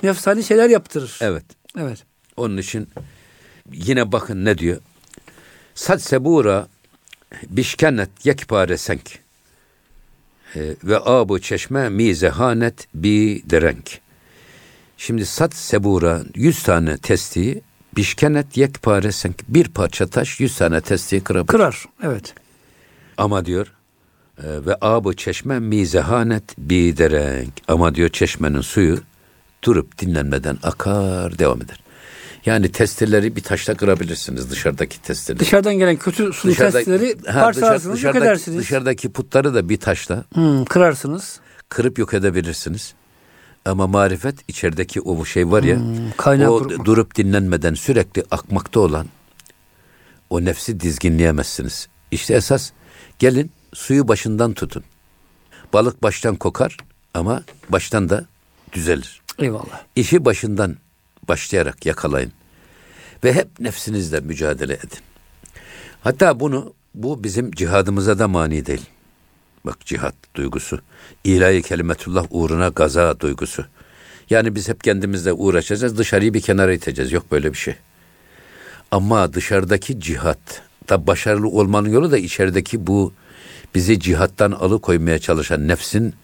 nefsani 0.03 0.45
şeyler 0.45 0.71
yaptırır. 0.71 1.19
Evet. 1.21 1.45
Evet. 1.79 2.05
Onun 2.37 2.57
için 2.57 2.89
yine 3.73 4.13
bakın 4.13 4.45
ne 4.45 4.59
diyor? 4.59 4.77
Sad 5.75 5.99
sebura 5.99 6.69
bişkenet 7.49 8.11
yekpare 8.25 8.77
senk 8.77 9.19
ve 10.57 10.99
abu 11.05 11.41
çeşme 11.41 11.89
mizehanet 11.89 12.89
bi 12.95 13.43
derenk. 13.45 14.01
Şimdi 14.97 15.27
sat 15.27 15.55
sebura 15.55 16.23
yüz 16.35 16.63
tane 16.63 16.99
testi 16.99 17.63
bişkenet 17.97 18.57
yekpare 18.57 19.13
senk 19.13 19.49
bir 19.49 19.69
parça 19.69 20.07
taş 20.07 20.41
yüz 20.41 20.57
tane 20.57 20.81
testi 20.81 21.25
kırabilir. 21.25 21.47
Kırar 21.47 21.85
evet. 22.03 22.35
Ama 23.17 23.45
diyor 23.45 23.67
e, 24.39 24.67
ve 24.67 24.77
abu 24.81 25.15
çeşme 25.15 25.59
mizehanet 25.59 26.59
bi 26.59 26.97
derenk. 26.97 27.53
Ama 27.69 27.95
diyor 27.95 28.09
çeşmenin 28.09 28.61
suyu 28.61 28.99
durup 29.65 29.99
dinlenmeden 29.99 30.59
akar 30.63 31.39
devam 31.39 31.63
eder. 31.63 31.81
Yani 32.49 32.73
testileri 32.73 33.37
bir 33.37 33.43
taşla 33.43 33.75
kırabilirsiniz 33.75 34.51
dışarıdaki 34.51 35.03
testileri. 35.03 35.41
Dışarıdan 35.41 35.75
gelen 35.75 35.97
kötü 35.97 36.33
sulu 36.33 36.53
Dışarıda- 36.53 37.33
parçalarsınız, 37.41 37.97
dışarı- 37.97 38.17
yok 38.17 38.25
edersiniz. 38.27 38.59
Dışarıdaki 38.59 39.13
putları 39.13 39.55
da 39.55 39.69
bir 39.69 39.77
taşla 39.81 40.25
Hmm, 40.35 40.65
kırarsınız. 40.65 41.41
kırıp 41.69 41.99
yok 41.99 42.15
edebilirsiniz. 42.15 42.95
Ama 43.65 43.87
marifet 43.87 44.35
içerideki 44.49 45.01
o 45.01 45.25
şey 45.25 45.51
var 45.51 45.63
ya, 45.63 45.77
Hmm, 45.77 46.11
kaynağı 46.17 46.51
o 46.51 46.59
kurutma. 46.59 46.85
durup 46.85 47.15
dinlenmeden 47.15 47.75
sürekli 47.75 48.25
akmakta 48.31 48.81
olan 48.81 49.07
o 50.31 50.45
nefsi 50.45 50.81
dizginleyemezsiniz. 50.81 51.89
İşte 52.11 52.35
esas 52.35 52.71
gelin 53.19 53.51
suyu 53.75 54.09
başından 54.09 54.53
tutun. 54.53 54.85
Balık 55.73 56.03
baştan 56.03 56.37
kokar 56.37 56.77
ama 57.15 57.43
baştan 57.69 58.09
da 58.09 58.25
düzelir. 58.73 59.21
Eyvallah. 59.39 59.83
İşi 59.97 60.25
başından 60.25 60.77
başlayarak 61.29 61.87
yakalayın. 61.87 62.33
Ve 63.25 63.33
hep 63.33 63.61
nefsinizle 63.61 64.21
mücadele 64.21 64.75
edin. 64.75 64.99
Hatta 66.01 66.41
bunu 66.41 66.75
bu 66.95 67.25
bizim 67.25 67.51
cihadımıza 67.51 68.19
da 68.19 68.29
mani 68.29 68.67
değil. 68.67 68.87
Bak 69.67 69.87
cihat 69.87 70.15
duygusu. 70.35 70.81
İlahi 71.25 71.63
kelimetullah 71.63 72.27
uğruna 72.31 72.69
gaza 72.69 73.21
duygusu. 73.21 73.65
Yani 74.31 74.55
biz 74.55 74.69
hep 74.69 74.85
kendimizle 74.85 75.33
uğraşacağız, 75.33 75.99
dışarıyı 75.99 76.35
bir 76.35 76.41
kenara 76.41 76.73
iteceğiz. 76.73 77.13
Yok 77.13 77.33
böyle 77.33 77.53
bir 77.53 77.59
şey. 77.59 77.75
Ama 78.91 79.33
dışarıdaki 79.33 80.01
cihat 80.01 80.63
da 80.89 81.07
başarılı 81.07 81.49
olmanın 81.49 81.89
yolu 81.89 82.11
da 82.11 82.19
içerideki 82.19 82.87
bu 82.87 83.13
bizi 83.75 84.01
cihattan 84.01 84.53
alıkoymaya 84.53 85.19
çalışan 85.19 85.69
nefsin 85.69 86.15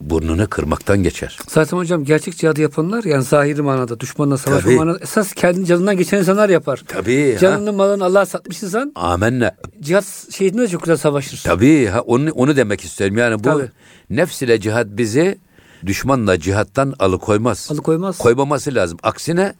burnunu 0.00 0.48
kırmaktan 0.48 1.02
geçer. 1.02 1.38
Zaten 1.48 1.76
hocam 1.76 2.04
gerçek 2.04 2.36
cihadı 2.36 2.60
yapanlar 2.60 3.04
yani 3.04 3.22
zahiri 3.22 3.62
manada 3.62 4.00
düşmanla 4.00 4.38
savaşma 4.38 4.72
manada 4.72 4.98
esas 5.02 5.32
kendi 5.32 5.64
canından 5.66 5.96
geçen 5.96 6.18
insanlar 6.18 6.48
yapar. 6.48 6.82
Tabii. 6.88 7.32
ha. 7.32 7.38
Canını 7.38 7.72
malını 7.72 8.04
Allah'a 8.04 8.26
satmış 8.26 8.62
insan 8.62 8.92
Amenna. 8.94 9.56
cihat 9.80 10.04
şehidinde 10.30 10.62
de 10.62 10.68
çok 10.68 10.82
güzel 10.82 10.96
savaşır. 10.96 11.42
Tabii 11.44 11.86
ha, 11.86 12.00
onu, 12.00 12.30
onu 12.32 12.56
demek 12.56 12.80
isterim. 12.84 13.18
Yani 13.18 13.38
bu 13.38 13.42
Tabii. 13.42 13.70
nefs 14.10 14.42
ile 14.42 14.60
cihat 14.60 14.86
bizi 14.90 15.38
düşmanla 15.86 16.40
cihattan 16.40 16.94
alıkoymaz. 16.98 17.68
Alıkoymaz. 17.72 18.18
Koymaması 18.18 18.74
lazım. 18.74 18.98
Aksine 19.02 19.54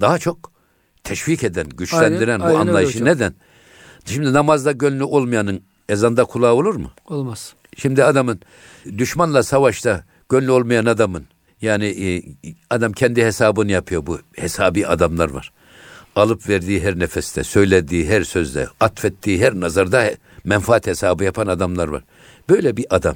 daha 0.00 0.18
çok 0.18 0.50
teşvik 1.04 1.44
eden, 1.44 1.68
güçlendiren 1.68 2.40
Aynen, 2.40 2.54
bu 2.54 2.58
aynen 2.58 2.68
anlayışı 2.70 3.04
neden? 3.04 3.34
Şimdi 4.04 4.32
namazda 4.32 4.72
gönlü 4.72 5.04
olmayanın 5.04 5.62
ezanda 5.88 6.24
kulağı 6.24 6.52
olur 6.54 6.74
mu? 6.74 6.90
Olmaz. 7.08 7.54
Şimdi 7.76 8.04
adamın 8.04 8.40
düşmanla 8.98 9.42
savaşta 9.42 10.04
gönlü 10.28 10.50
olmayan 10.50 10.86
adamın 10.86 11.24
yani 11.62 11.86
e, 11.86 12.22
adam 12.70 12.92
kendi 12.92 13.24
hesabını 13.24 13.72
yapıyor 13.72 14.06
bu 14.06 14.18
hesabi 14.36 14.86
adamlar 14.86 15.30
var. 15.30 15.52
Alıp 16.16 16.48
verdiği 16.48 16.82
her 16.82 16.98
nefeste, 16.98 17.44
söylediği 17.44 18.08
her 18.08 18.22
sözde, 18.22 18.68
atfettiği 18.80 19.40
her 19.40 19.60
nazarda 19.60 20.10
menfaat 20.44 20.86
hesabı 20.86 21.24
yapan 21.24 21.46
adamlar 21.46 21.88
var. 21.88 22.04
Böyle 22.48 22.76
bir 22.76 22.86
adam. 22.90 23.14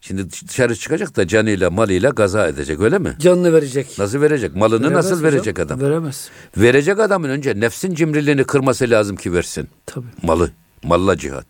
Şimdi 0.00 0.26
dışarı 0.48 0.76
çıkacak 0.76 1.16
da 1.16 1.26
canıyla 1.26 1.70
malıyla 1.70 2.10
gaza 2.10 2.48
edecek 2.48 2.80
öyle 2.80 2.98
mi? 2.98 3.16
Canını 3.18 3.52
verecek. 3.52 3.98
Nasıl 3.98 4.20
verecek? 4.20 4.56
Malını 4.56 4.80
Veremez 4.84 4.96
nasıl 5.04 5.16
hocam. 5.16 5.32
verecek 5.32 5.58
adam? 5.58 5.80
Veremez. 5.80 6.28
Verecek 6.56 6.98
adamın 7.00 7.28
önce 7.28 7.60
nefsin 7.60 7.94
cimriliğini 7.94 8.44
kırması 8.44 8.90
lazım 8.90 9.16
ki 9.16 9.32
versin. 9.32 9.68
Tabii. 9.86 10.06
Malı, 10.22 10.50
malla 10.82 11.16
cihat. 11.18 11.46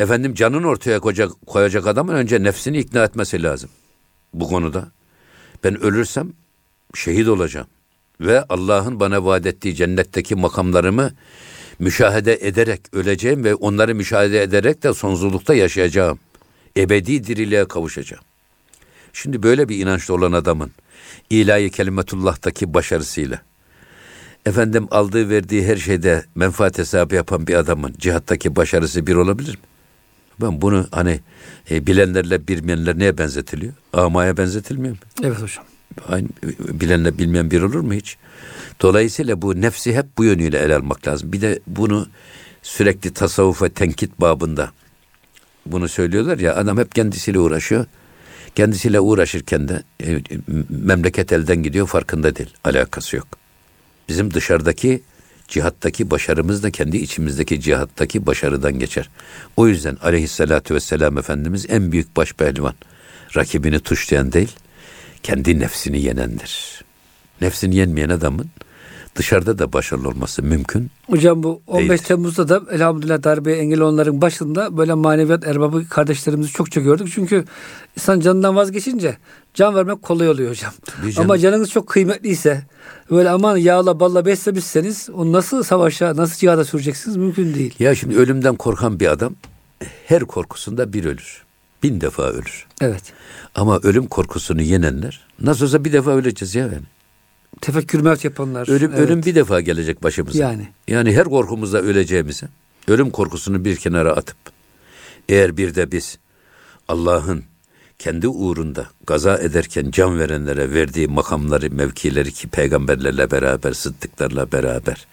Efendim 0.00 0.34
canını 0.34 0.68
ortaya 0.68 1.00
koyacak, 1.00 1.32
koyacak 1.46 1.86
adamın 1.86 2.14
önce 2.14 2.42
nefsini 2.42 2.78
ikna 2.78 3.04
etmesi 3.04 3.42
lazım. 3.42 3.70
Bu 4.34 4.48
konuda. 4.48 4.88
Ben 5.64 5.80
ölürsem 5.82 6.32
şehit 6.94 7.28
olacağım. 7.28 7.66
Ve 8.20 8.42
Allah'ın 8.42 9.00
bana 9.00 9.24
vaat 9.24 9.46
ettiği 9.46 9.74
cennetteki 9.74 10.34
makamlarımı 10.34 11.12
müşahede 11.78 12.38
ederek 12.46 12.80
öleceğim 12.92 13.44
ve 13.44 13.54
onları 13.54 13.94
müşahede 13.94 14.42
ederek 14.42 14.82
de 14.82 14.94
sonsuzlukta 14.94 15.54
yaşayacağım. 15.54 16.18
Ebedi 16.76 17.24
diriliğe 17.24 17.68
kavuşacağım. 17.68 18.24
Şimdi 19.12 19.42
böyle 19.42 19.68
bir 19.68 19.78
inançlı 19.78 20.14
olan 20.14 20.32
adamın 20.32 20.70
ilahi 21.30 21.70
kelimetullah'taki 21.70 22.74
başarısıyla 22.74 23.42
efendim 24.46 24.88
aldığı 24.90 25.30
verdiği 25.30 25.66
her 25.66 25.76
şeyde 25.76 26.24
menfaat 26.34 26.78
hesabı 26.78 27.14
yapan 27.14 27.46
bir 27.46 27.54
adamın 27.54 27.94
cihattaki 27.98 28.56
başarısı 28.56 29.06
bir 29.06 29.14
olabilir 29.14 29.54
mi? 29.54 29.73
Ben 30.40 30.60
bunu 30.60 30.86
hani 30.90 31.20
e, 31.70 31.86
bilenlerle 31.86 32.48
bilmeyenler 32.48 32.98
neye 32.98 33.18
benzetiliyor? 33.18 33.72
Amaya 33.92 34.36
benzetilmiyor 34.36 34.94
mu? 34.94 35.00
Evet 35.22 35.42
hocam. 35.42 35.64
Aynı, 36.08 36.28
e, 36.42 36.80
bilenle 36.80 37.18
bilmeyen 37.18 37.50
bir 37.50 37.62
olur 37.62 37.80
mu 37.80 37.94
hiç? 37.94 38.16
Dolayısıyla 38.82 39.42
bu 39.42 39.60
nefsi 39.60 39.96
hep 39.96 40.06
bu 40.18 40.24
yönüyle 40.24 40.58
ele 40.58 40.76
almak 40.76 41.08
lazım. 41.08 41.32
Bir 41.32 41.40
de 41.40 41.60
bunu 41.66 42.06
sürekli 42.62 43.12
tasavvuf 43.12 43.62
ve 43.62 43.68
tenkit 43.68 44.20
babında 44.20 44.70
bunu 45.66 45.88
söylüyorlar 45.88 46.38
ya 46.38 46.56
adam 46.56 46.78
hep 46.78 46.94
kendisiyle 46.94 47.38
uğraşıyor. 47.38 47.86
Kendisiyle 48.54 49.00
uğraşırken 49.00 49.68
de 49.68 49.82
e, 50.04 50.20
memleket 50.68 51.32
elden 51.32 51.62
gidiyor 51.62 51.86
farkında 51.86 52.36
değil. 52.36 52.54
Alakası 52.64 53.16
yok. 53.16 53.28
Bizim 54.08 54.34
dışarıdaki 54.34 55.02
cihattaki 55.48 56.10
başarımız 56.10 56.62
da 56.62 56.70
kendi 56.70 56.96
içimizdeki 56.96 57.60
cihattaki 57.60 58.26
başarıdan 58.26 58.78
geçer. 58.78 59.10
O 59.56 59.68
yüzden 59.68 59.96
aleyhissalatü 60.02 60.74
vesselam 60.74 61.18
Efendimiz 61.18 61.66
en 61.68 61.92
büyük 61.92 62.16
baş 62.16 62.32
pehlivan. 62.32 62.74
Rakibini 63.36 63.80
tuşlayan 63.80 64.32
değil, 64.32 64.52
kendi 65.22 65.60
nefsini 65.60 66.02
yenendir. 66.02 66.84
Nefsini 67.40 67.76
yenmeyen 67.76 68.08
adamın 68.08 68.50
dışarıda 69.16 69.58
da 69.58 69.72
başarılı 69.72 70.08
olması 70.08 70.42
mümkün. 70.42 70.90
Hocam 71.06 71.42
bu 71.42 71.62
15 71.66 71.88
Değildir. 71.88 72.04
Temmuz'da 72.04 72.48
da 72.48 72.62
elhamdülillah 72.72 73.22
darbeye 73.22 73.56
engel 73.56 73.80
olanların 73.80 74.20
başında 74.20 74.76
böyle 74.76 74.94
maneviyat 74.94 75.46
erbabı 75.46 75.88
kardeşlerimizi 75.88 76.52
çokça 76.52 76.80
gördük. 76.80 77.08
Çünkü 77.14 77.44
insan 77.96 78.20
canından 78.20 78.56
vazgeçince 78.56 79.16
can 79.54 79.74
vermek 79.74 80.02
kolay 80.02 80.28
oluyor 80.28 80.50
hocam. 80.50 80.72
Canım. 81.02 81.30
Ama 81.30 81.38
canınız 81.38 81.70
çok 81.70 81.86
kıymetliyse 81.86 82.62
böyle 83.10 83.30
aman 83.30 83.56
yağla 83.56 84.00
balla 84.00 84.26
beslemişseniz 84.26 85.10
onu 85.10 85.32
nasıl 85.32 85.62
savaşa 85.62 86.16
nasıl 86.16 86.36
cihada 86.36 86.64
süreceksiniz 86.64 87.16
mümkün 87.16 87.54
değil. 87.54 87.74
Ya 87.78 87.94
şimdi 87.94 88.16
ölümden 88.16 88.54
korkan 88.54 89.00
bir 89.00 89.06
adam 89.06 89.34
her 90.06 90.24
korkusunda 90.24 90.92
bir 90.92 91.04
ölür. 91.04 91.44
Bin 91.82 92.00
defa 92.00 92.22
ölür. 92.22 92.66
Evet. 92.80 93.02
Ama 93.54 93.78
ölüm 93.82 94.06
korkusunu 94.06 94.62
yenenler 94.62 95.20
nasıl 95.40 95.64
olsa 95.64 95.84
bir 95.84 95.92
defa 95.92 96.10
öleceğiz 96.10 96.54
ya 96.54 96.62
yani. 96.62 96.86
Tefekkür 97.60 98.00
mevt 98.00 98.24
yapanlar. 98.24 98.68
Ölüm 98.68 98.90
evet. 98.90 99.00
ölüm 99.00 99.22
bir 99.22 99.34
defa 99.34 99.60
gelecek 99.60 100.02
başımıza. 100.02 100.38
Yani. 100.38 100.68
Yani 100.88 101.16
her 101.16 101.24
korkumuzda 101.24 101.82
öleceğimize 101.82 102.48
ölüm 102.88 103.10
korkusunu 103.10 103.64
bir 103.64 103.76
kenara 103.76 104.12
atıp 104.12 104.36
eğer 105.28 105.56
bir 105.56 105.74
de 105.74 105.92
biz 105.92 106.18
Allah'ın 106.88 107.44
kendi 108.04 108.28
uğrunda 108.28 108.86
gaza 109.06 109.38
ederken 109.38 109.90
can 109.90 110.18
verenlere 110.18 110.72
verdiği 110.74 111.08
makamları, 111.08 111.70
mevkileri 111.70 112.32
ki 112.32 112.48
peygamberlerle 112.48 113.30
beraber, 113.30 113.72
sıddıklarla 113.72 114.52
beraber, 114.52 115.06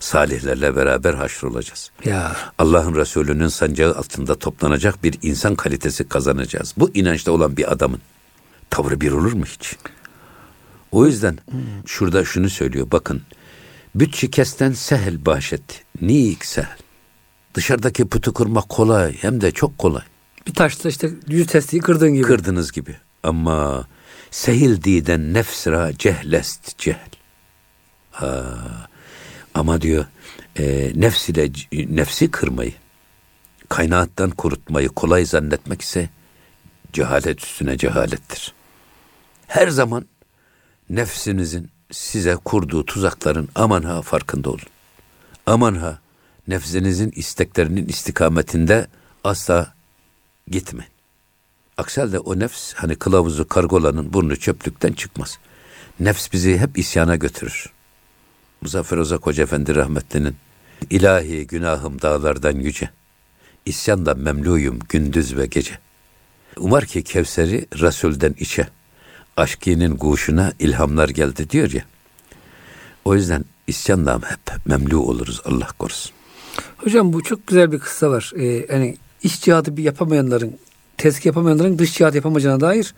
salihlerle 0.00 0.76
beraber 0.76 1.14
haşrolacağız. 1.14 1.90
Ya 2.04 2.36
Allah'ın 2.58 2.94
Resulü'nün 2.94 3.48
sancağı 3.48 3.94
altında 3.94 4.34
toplanacak 4.38 5.04
bir 5.04 5.18
insan 5.22 5.54
kalitesi 5.54 6.08
kazanacağız. 6.08 6.74
Bu 6.76 6.90
inançta 6.94 7.32
olan 7.32 7.56
bir 7.56 7.72
adamın 7.72 8.00
tavrı 8.70 9.00
bir 9.00 9.12
olur 9.12 9.32
mu 9.32 9.44
hiç? 9.44 9.76
O 10.92 11.06
yüzden 11.06 11.38
şurada 11.86 12.24
şunu 12.24 12.50
söylüyor. 12.50 12.86
Bakın. 12.92 13.22
Büt 13.94 14.16
şikesten 14.16 14.72
sehel 14.72 15.26
bahşet. 15.26 15.84
Nik 16.00 16.44
sehel. 16.44 16.78
Dışarıdaki 17.54 18.08
putu 18.08 18.32
kırmak 18.32 18.68
kolay 18.68 19.16
hem 19.20 19.40
de 19.40 19.50
çok 19.50 19.78
kolay. 19.78 20.02
Bir 20.48 20.54
taşla 20.54 20.90
işte 20.90 21.10
yüz 21.28 21.46
testiyi 21.46 21.82
kırdığın 21.82 22.14
gibi. 22.14 22.22
Kırdınız 22.22 22.72
gibi. 22.72 22.96
Ama 23.22 23.86
sehil 24.30 24.82
diden 24.82 25.34
nefsra 25.34 25.92
cehlest 25.98 26.78
cehl. 26.78 27.10
Ha, 28.10 28.44
ama 29.54 29.80
diyor 29.80 30.04
e, 30.56 30.92
nefs 30.94 31.28
ile 31.28 31.50
nefsi 31.72 32.30
kırmayı, 32.30 32.72
kaynağından 33.68 34.30
kurutmayı 34.30 34.88
kolay 34.88 35.24
zannetmek 35.24 35.82
ise 35.82 36.10
cehalet 36.92 37.44
üstüne 37.44 37.78
cehalettir. 37.78 38.54
Her 39.46 39.68
zaman 39.68 40.06
nefsinizin 40.90 41.70
size 41.92 42.36
kurduğu 42.36 42.84
tuzakların 42.84 43.48
aman 43.54 43.82
ha 43.82 44.02
farkında 44.02 44.50
olun. 44.50 44.60
Aman 45.46 45.74
ha 45.74 45.98
nefsinizin 46.48 47.12
isteklerinin 47.16 47.86
istikametinde 47.86 48.86
asla 49.24 49.77
gitmeyin. 50.50 50.90
Aksi 51.76 52.00
halde 52.00 52.18
o 52.18 52.38
nefs 52.38 52.74
hani 52.74 52.96
kılavuzu 52.96 53.48
kargolanın 53.48 54.12
burnu 54.12 54.36
çöplükten 54.36 54.92
çıkmaz. 54.92 55.38
Nefs 56.00 56.32
bizi 56.32 56.58
hep 56.58 56.78
isyana 56.78 57.16
götürür. 57.16 57.72
Muzaffer 58.60 58.96
Ozak 58.96 59.26
Hoca 59.26 59.42
Efendi 59.42 59.74
rahmetlinin 59.74 60.36
ilahi 60.90 61.46
günahım 61.46 62.02
dağlardan 62.02 62.56
yüce. 62.56 62.90
İsyandan 63.66 64.18
memluyum 64.18 64.78
gündüz 64.88 65.36
ve 65.36 65.46
gece. 65.46 65.78
Umar 66.56 66.84
ki 66.84 67.04
Kevser'i 67.04 67.66
Resul'den 67.80 68.34
içe. 68.38 68.68
Aşkinin 69.36 69.96
guşuna 69.96 70.52
ilhamlar 70.58 71.08
geldi 71.08 71.50
diyor 71.50 71.70
ya. 71.70 71.84
O 73.04 73.14
yüzden 73.14 73.44
isyandan 73.66 74.22
hep 74.22 74.66
memlu 74.66 74.98
oluruz 74.98 75.42
Allah 75.44 75.68
korusun. 75.78 76.12
Hocam 76.76 77.12
bu 77.12 77.22
çok 77.22 77.46
güzel 77.46 77.72
bir 77.72 77.78
kıssa 77.78 78.10
var. 78.10 78.32
Ee, 78.36 78.44
yani 78.44 78.96
iç 79.22 79.40
cihadı 79.40 79.76
bir 79.76 79.82
yapamayanların, 79.82 80.52
tezki 80.96 81.28
yapamayanların 81.28 81.78
dış 81.78 81.94
cihadı 81.94 82.16
yapamayacağına 82.16 82.60
dair 82.60 82.94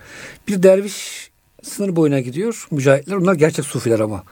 bir 0.49 0.63
derviş 0.63 1.31
sınır 1.63 1.97
boyuna 1.97 2.21
gidiyor. 2.21 2.67
Mücahitler 2.71 3.17
onlar 3.17 3.35
gerçek 3.35 3.65
sufiler 3.65 4.01
ama. 4.01 4.25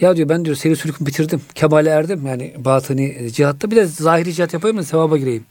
Ya 0.00 0.16
diyor 0.16 0.28
ben 0.28 0.44
diyor 0.44 0.56
seri 0.56 0.76
sülükümü 0.76 1.06
bitirdim. 1.06 1.40
Kemale 1.54 1.90
erdim 1.90 2.26
yani 2.26 2.54
batıni 2.58 3.32
cihatta. 3.32 3.70
Bir 3.70 3.76
de 3.76 3.86
zahiri 3.86 4.34
cihat 4.34 4.52
yapayım 4.54 4.78
da 4.78 4.82
sevaba 4.82 5.18
gireyim. 5.18 5.44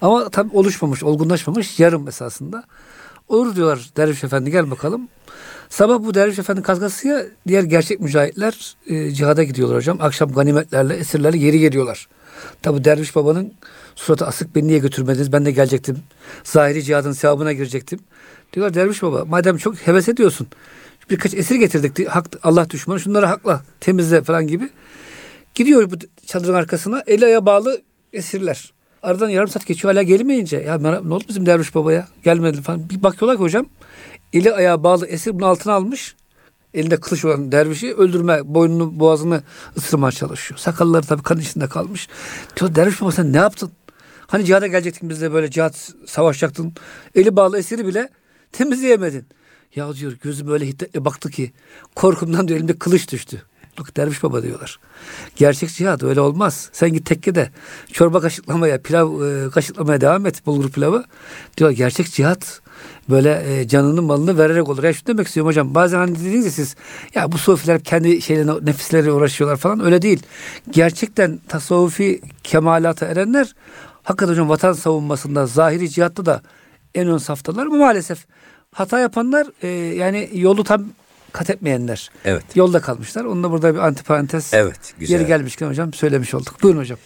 Ama 0.00 0.28
tabi 0.28 0.56
oluşmamış, 0.56 1.02
olgunlaşmamış 1.02 1.80
yarım 1.80 2.08
esasında. 2.08 2.64
Olur 3.28 3.56
diyorlar 3.56 3.90
derviş 3.96 4.24
efendi 4.24 4.50
gel 4.50 4.70
bakalım. 4.70 5.08
Sabah 5.68 5.98
bu 5.98 6.14
derviş 6.14 6.38
efendi 6.38 6.62
kaskasıya 6.62 7.26
diğer 7.48 7.62
gerçek 7.62 8.00
mücahitler 8.00 8.76
e, 8.86 9.10
cihada 9.10 9.42
gidiyorlar 9.42 9.76
hocam. 9.76 9.98
Akşam 10.00 10.32
ganimetlerle, 10.32 10.94
esirlerle 10.94 11.38
geri 11.38 11.58
geliyorlar. 11.58 12.08
Tabi 12.62 12.84
derviş 12.84 13.16
babanın 13.16 13.52
suratı 13.96 14.26
asık 14.26 14.54
beni 14.54 14.68
niye 14.68 14.78
götürmediniz 14.78 15.32
ben 15.32 15.44
de 15.44 15.50
gelecektim. 15.50 15.98
Zahiri 16.44 16.84
cihadın 16.84 17.12
sevabına 17.12 17.52
girecektim. 17.52 18.00
Diyorlar 18.52 18.74
derviş 18.74 19.02
baba 19.02 19.24
madem 19.24 19.56
çok 19.56 19.76
heves 19.76 20.08
ediyorsun 20.08 20.46
birkaç 21.10 21.34
esir 21.34 21.54
getirdik. 21.54 22.08
Hak, 22.08 22.26
Allah 22.42 22.70
düşmanı 22.70 23.00
şunları 23.00 23.26
hakla 23.26 23.62
temizle 23.80 24.22
falan 24.22 24.46
gibi. 24.46 24.70
Gidiyor 25.54 25.90
bu 25.90 25.96
çadırın 26.26 26.54
arkasına 26.54 27.02
eli 27.06 27.24
ayağı 27.24 27.46
bağlı 27.46 27.82
esirler. 28.12 28.72
Aradan 29.02 29.28
yarım 29.28 29.48
saat 29.48 29.66
geçiyor 29.66 29.94
hala 29.94 30.02
gelmeyince 30.02 30.56
ya 30.56 30.78
ne 30.78 31.14
oldu 31.14 31.24
bizim 31.28 31.46
derviş 31.46 31.74
babaya 31.74 32.08
gelmedi 32.24 32.62
falan. 32.62 32.90
Bir 32.90 33.02
bakıyorlar 33.02 33.36
ki 33.36 33.42
hocam 33.42 33.66
eli 34.32 34.52
ayağı 34.52 34.82
bağlı 34.82 35.06
esir 35.06 35.34
bunun 35.34 35.46
altına 35.46 35.72
almış. 35.72 36.16
Elinde 36.74 37.00
kılıç 37.00 37.24
olan 37.24 37.52
dervişi 37.52 37.94
öldürme, 37.94 38.40
boynunu, 38.44 39.00
boğazını 39.00 39.42
ısırmaya 39.76 40.12
çalışıyor. 40.12 40.58
Sakalları 40.58 41.06
tabii 41.06 41.22
kan 41.22 41.38
içinde 41.38 41.68
kalmış. 41.68 42.08
Diyor 42.56 42.74
derviş 42.74 43.00
baba 43.00 43.12
sen 43.12 43.32
ne 43.32 43.36
yaptın? 43.36 43.70
Hani 44.26 44.44
cihada 44.44 44.66
gelecektin 44.66 45.10
bizle 45.10 45.32
böyle 45.32 45.50
cihat 45.50 45.92
savaşacaktın. 46.06 46.74
Eli 47.14 47.36
bağlı 47.36 47.58
esiri 47.58 47.86
bile 47.86 48.08
temizleyemedin. 48.52 49.26
Ya 49.74 49.94
diyor 49.94 50.12
gözüm 50.22 50.48
öyle 50.48 50.66
hiddetle 50.66 51.04
baktı 51.04 51.30
ki 51.30 51.52
korkumdan 51.94 52.48
diyor 52.48 52.58
elimde 52.58 52.78
kılıç 52.78 53.12
düştü. 53.12 53.42
Bak 53.80 53.96
derviş 53.96 54.22
baba 54.22 54.42
diyorlar. 54.42 54.78
Gerçek 55.36 55.70
cihat 55.70 56.02
öyle 56.02 56.20
olmaz. 56.20 56.70
Sen 56.72 56.92
git 56.92 57.06
tekkede 57.06 57.50
çorba 57.92 58.20
kaşıklamaya, 58.20 58.82
pilav 58.82 59.22
e, 59.22 59.50
kaşıklamaya 59.50 60.00
devam 60.00 60.26
et 60.26 60.46
bulgur 60.46 60.70
pilavı. 60.70 61.04
Diyor 61.56 61.70
gerçek 61.70 62.12
cihat 62.12 62.60
böyle 63.10 63.60
e, 63.60 63.68
canını 63.68 64.02
malını 64.02 64.38
vererek 64.38 64.68
olur. 64.68 64.84
Ya 64.84 64.92
şunu 64.92 65.06
demek 65.06 65.26
istiyorum 65.26 65.48
hocam. 65.48 65.74
Bazen 65.74 65.98
hani 65.98 66.14
dediniz 66.18 66.44
ya 66.44 66.50
siz 66.50 66.76
ya 67.14 67.32
bu 67.32 67.38
sufiler 67.38 67.80
kendi 67.80 68.22
şeylerine 68.22 68.52
nefisleri 68.62 69.12
uğraşıyorlar 69.12 69.56
falan. 69.56 69.84
Öyle 69.84 70.02
değil. 70.02 70.22
Gerçekten 70.70 71.40
tasavvufi 71.48 72.20
kemalata 72.44 73.06
erenler 73.06 73.54
hakikaten 74.02 74.32
hocam 74.32 74.48
vatan 74.48 74.72
savunmasında 74.72 75.46
zahiri 75.46 75.90
cihatta 75.90 76.26
da 76.26 76.42
en 76.94 77.08
ön 77.08 77.18
saftalar 77.18 77.66
mı 77.66 77.76
maalesef 77.76 78.26
hata 78.72 78.98
yapanlar 78.98 79.46
e, 79.62 79.68
yani 79.94 80.30
yolu 80.32 80.64
tam 80.64 80.84
kat 81.32 81.50
etmeyenler. 81.50 82.10
Evet. 82.24 82.44
Yolda 82.54 82.80
kalmışlar. 82.80 83.24
Onunla 83.24 83.50
burada 83.50 83.74
bir 83.74 83.78
antiparantez 83.78 84.50
evet, 84.54 84.94
güzel. 84.98 85.14
yeri 85.14 85.26
gelmişken 85.26 85.68
hocam 85.68 85.92
söylemiş 85.92 86.34
olduk. 86.34 86.62
Buyurun 86.62 86.80
hocam. 86.80 86.98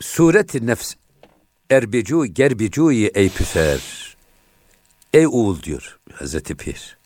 Sureti 0.00 0.66
nefs 0.66 0.94
erbicu 1.70 2.26
gerbicuyi 2.26 3.10
ey 3.14 3.28
püser. 3.28 4.03
Ey 5.14 5.26
oğul 5.26 5.62
diyor 5.62 5.98
Hazreti 6.12 6.54
Pir. 6.54 6.96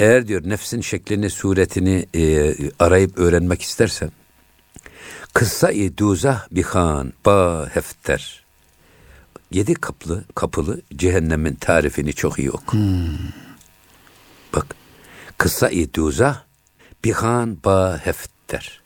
Eğer 0.00 0.28
diyor 0.28 0.42
nefsin 0.44 0.80
şeklini, 0.80 1.30
suretini 1.30 2.06
e, 2.14 2.54
arayıp 2.78 3.18
öğrenmek 3.18 3.62
istersen 3.62 4.10
kıssa-i 5.34 5.98
duzah 5.98 6.46
bihan 6.50 7.12
ba 7.26 7.68
hefter 7.72 8.44
yedi 9.50 9.74
kaplı 9.74 10.24
kapılı 10.34 10.80
cehennemin 10.96 11.54
tarifini 11.54 12.12
çok 12.12 12.38
iyi 12.38 12.50
oku. 12.50 12.76
Hmm. 12.76 13.18
Bak 14.54 14.66
kıssa-i 15.38 15.94
duzah 15.94 16.42
bihan 17.04 17.58
ba 17.64 18.00
hefter. 18.04 18.80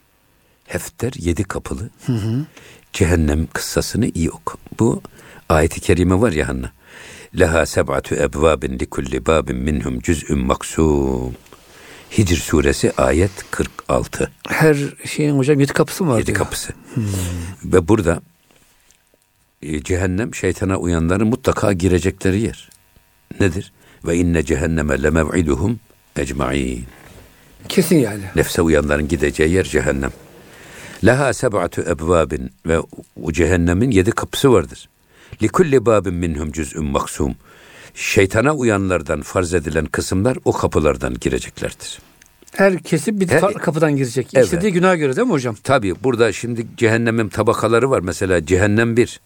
Hefter 0.66 1.12
yedi 1.16 1.44
kapılı. 1.44 1.90
Hı 2.06 2.12
hı. 2.12 2.46
Cehennem 2.92 3.46
kıssasını 3.46 4.06
iyi 4.14 4.30
oku. 4.30 4.58
Bu 4.78 5.02
ayeti 5.48 5.80
kerime 5.80 6.20
var 6.20 6.32
ya 6.32 6.48
Hanna. 6.48 6.72
Leha 7.38 7.66
seb'atu 7.66 8.14
ebvabin 8.14 8.78
li 8.78 8.86
kulli 8.86 9.26
babin 9.26 9.56
minhum 9.56 10.00
cüz'ün 10.00 10.38
maksum. 10.38 11.34
Hicr 12.18 12.36
suresi 12.36 12.92
ayet 12.96 13.30
46. 13.50 14.30
Her 14.48 14.76
şeyin 15.04 15.38
hocam 15.38 15.60
yedi 15.60 15.72
kapısı 15.72 16.04
mı 16.04 16.10
var? 16.10 16.18
Yedi 16.18 16.26
diyor. 16.26 16.38
kapısı. 16.38 16.72
Hmm. 16.94 17.04
Ve 17.64 17.88
burada 17.88 18.20
e, 19.62 19.82
cehennem 19.82 20.34
şeytana 20.34 20.76
uyanların 20.76 21.26
mutlaka 21.26 21.72
girecekleri 21.72 22.40
yer. 22.40 22.70
Nedir? 23.40 23.72
Ve 24.06 24.16
inne 24.16 24.42
cehenneme 24.42 25.02
lemev'iduhum 25.02 25.80
ecmaîn. 26.16 26.84
Kesin 27.68 27.96
yani. 27.96 28.22
Nefse 28.36 28.62
uyanların 28.62 29.08
gideceği 29.08 29.50
yer 29.50 29.64
cehennem. 29.64 30.12
Leha 31.04 31.32
seb'atu 31.32 31.82
ebvabin 31.82 32.50
ve 32.66 32.78
o 33.22 33.32
cehennemin 33.32 33.90
yedi 33.90 34.10
kapısı 34.10 34.52
vardır. 34.52 34.88
Likulli 35.42 35.86
babin 35.86 36.14
minhum 36.14 36.52
cüz'ün 36.52 36.84
maksum. 36.84 37.34
Şeytana 37.94 38.54
uyanlardan 38.54 39.22
farz 39.22 39.54
edilen 39.54 39.86
kısımlar 39.86 40.38
o 40.44 40.52
kapılardan 40.52 41.14
gireceklerdir. 41.20 41.98
Her 42.52 42.78
kesim 42.78 43.20
bir 43.20 43.28
Her, 43.28 43.54
kapıdan 43.54 43.96
girecek. 43.96 44.28
Evet. 44.34 44.44
İstediği 44.44 44.72
günah 44.72 44.96
göre 44.96 45.16
değil 45.16 45.26
mi 45.26 45.32
hocam? 45.32 45.56
Tabii 45.64 45.94
burada 46.02 46.32
şimdi 46.32 46.66
cehennemin 46.76 47.28
tabakaları 47.28 47.90
var. 47.90 48.00
Mesela 48.00 48.46
cehennem 48.46 48.96
bir, 48.96 49.20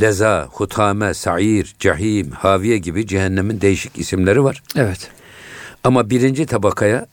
leza, 0.00 0.48
hutame, 0.52 1.14
sair, 1.14 1.74
cahim, 1.78 2.30
haviye 2.30 2.78
gibi 2.78 3.06
cehennemin 3.06 3.60
değişik 3.60 3.98
isimleri 3.98 4.44
var. 4.44 4.62
Evet. 4.76 5.10
Ama 5.84 6.10
birinci 6.10 6.46
tabakaya 6.46 7.06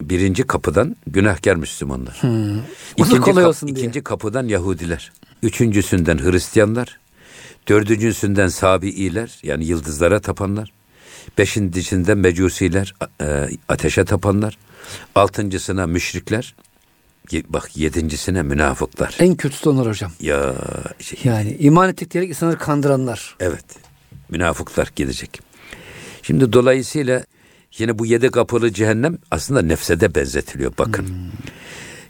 birinci 0.00 0.46
kapıdan 0.46 0.96
günahkar 1.06 1.56
Müslümanlar. 1.56 2.18
Hmm. 2.20 2.58
İkinci, 2.96 3.20
kolay 3.20 3.42
kap, 3.42 3.48
olsun 3.48 3.66
ikinci 3.66 4.02
kapıdan 4.02 4.48
Yahudiler. 4.48 5.12
Üçüncüsünden 5.42 6.18
Hristiyanlar. 6.18 6.98
Dördüncüsünden 7.68 8.48
Sabi'iler 8.48 9.38
yani 9.42 9.64
yıldızlara 9.64 10.20
tapanlar. 10.20 10.72
Beşincisinden 11.38 12.18
Mecusiler 12.18 12.94
e, 13.20 13.48
ateşe 13.68 14.04
tapanlar. 14.04 14.58
Altıncısına 15.14 15.86
müşrikler. 15.86 16.54
Bak 17.48 17.76
yedincisine 17.76 18.42
münafıklar. 18.42 19.16
En 19.18 19.34
kötüsü 19.34 19.68
onlar 19.68 19.86
hocam. 19.86 20.12
Ya 20.20 20.54
şey, 21.00 21.18
yani 21.24 21.56
iman 21.58 21.88
ettik 21.88 22.10
diyerek 22.10 22.30
insanları 22.30 22.58
kandıranlar. 22.58 23.36
Evet. 23.40 23.64
Münafıklar 24.28 24.92
gidecek. 24.96 25.40
Şimdi 26.22 26.52
dolayısıyla 26.52 27.24
yine 27.78 27.98
bu 27.98 28.06
yedi 28.06 28.30
kapılı 28.30 28.72
cehennem 28.72 29.18
aslında 29.30 29.62
nefsede 29.62 30.14
benzetiliyor. 30.14 30.72
Bakın. 30.78 31.08
Hmm. 31.08 31.16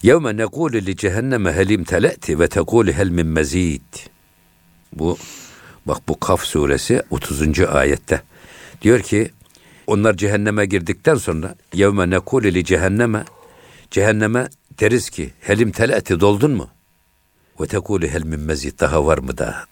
Yevme 0.03 0.37
nekulu 0.37 0.77
li 0.77 0.97
cehenneme 0.97 1.53
helim 1.53 1.85
teleti 1.85 2.39
ve 2.39 2.49
tekulu 2.49 2.93
hel 2.93 3.09
min 3.09 3.27
mezid. 3.27 3.81
Bu 4.93 5.19
bak 5.87 6.09
bu 6.09 6.21
Kaf 6.21 6.45
suresi 6.45 7.03
30. 7.11 7.61
ayette. 7.61 8.23
Diyor 8.83 9.01
ki 9.01 9.31
onlar 9.87 10.17
cehenneme 10.17 10.67
girdikten 10.67 11.15
sonra 11.15 11.55
yevme 11.75 12.11
nekulu 12.11 12.47
li 12.47 12.65
cehenneme 12.65 13.25
cehenneme 13.91 14.49
deriz 14.81 15.11
ki 15.11 15.33
helim 15.41 15.71
teleti 15.71 16.21
doldun 16.21 16.51
mu? 16.51 16.69
Ve 17.61 17.67
tekulu 17.67 18.07
hel 18.07 18.23
min 18.23 18.41
mezid 18.41 18.81
daha 18.81 19.07
var 19.07 19.19
mı 19.19 19.39
da 19.39 19.65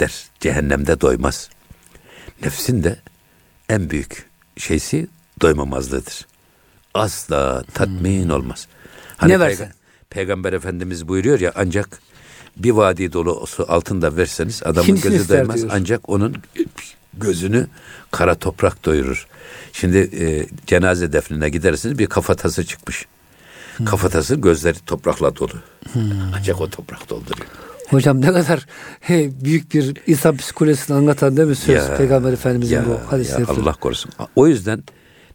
der. 0.00 0.24
Cehennemde 0.40 1.00
doymaz. 1.00 1.50
Nefsin 2.42 2.84
de 2.84 2.96
en 3.68 3.90
büyük 3.90 4.26
şeysi 4.56 5.08
doymamazlığıdır. 5.40 6.26
Asla 6.94 7.64
tatmin 7.74 8.24
hmm. 8.24 8.30
olmaz. 8.30 8.68
Hani 9.16 9.32
ne 9.32 9.40
versen? 9.40 9.66
Peyg- 9.66 9.74
Peygamber 10.10 10.52
Efendimiz 10.52 11.08
buyuruyor 11.08 11.40
ya 11.40 11.52
ancak 11.54 12.00
bir 12.56 12.70
vadi 12.70 13.12
dolu 13.12 13.46
su 13.46 13.66
altında 13.68 14.16
verseniz 14.16 14.62
adamın 14.64 14.82
İkincisini 14.82 15.12
gözü 15.12 15.28
doymaz. 15.28 15.64
Ancak 15.70 16.08
onun 16.08 16.36
gözünü 17.14 17.66
kara 18.10 18.34
toprak 18.34 18.84
doyurur. 18.84 19.26
Şimdi 19.72 19.98
e, 19.98 20.46
cenaze 20.66 21.12
defnine 21.12 21.48
gidersiniz 21.48 21.98
bir 21.98 22.06
kafatası 22.06 22.64
çıkmış. 22.64 23.06
Hmm. 23.76 23.86
Kafatası 23.86 24.34
gözleri 24.34 24.78
toprakla 24.86 25.36
dolu. 25.36 25.52
Hmm. 25.92 26.02
Ancak 26.36 26.60
o 26.60 26.70
toprak 26.70 27.10
dolduruyor. 27.10 27.46
Hocam 27.88 28.20
ne 28.20 28.26
kadar 28.26 28.66
he, 29.00 29.30
büyük 29.44 29.74
bir 29.74 29.96
insan 30.06 30.36
psikolojisini 30.36 30.96
anlatan 30.96 31.36
değil 31.36 31.48
mi 31.48 31.56
söz 31.56 31.74
ya, 31.74 31.96
Peygamber 31.96 32.32
Efendimizin 32.32 32.76
ya, 32.76 32.86
bu 32.86 33.12
hadisleri. 33.12 33.46
Allah 33.46 33.72
korusun. 33.72 34.12
O 34.36 34.46
yüzden 34.46 34.82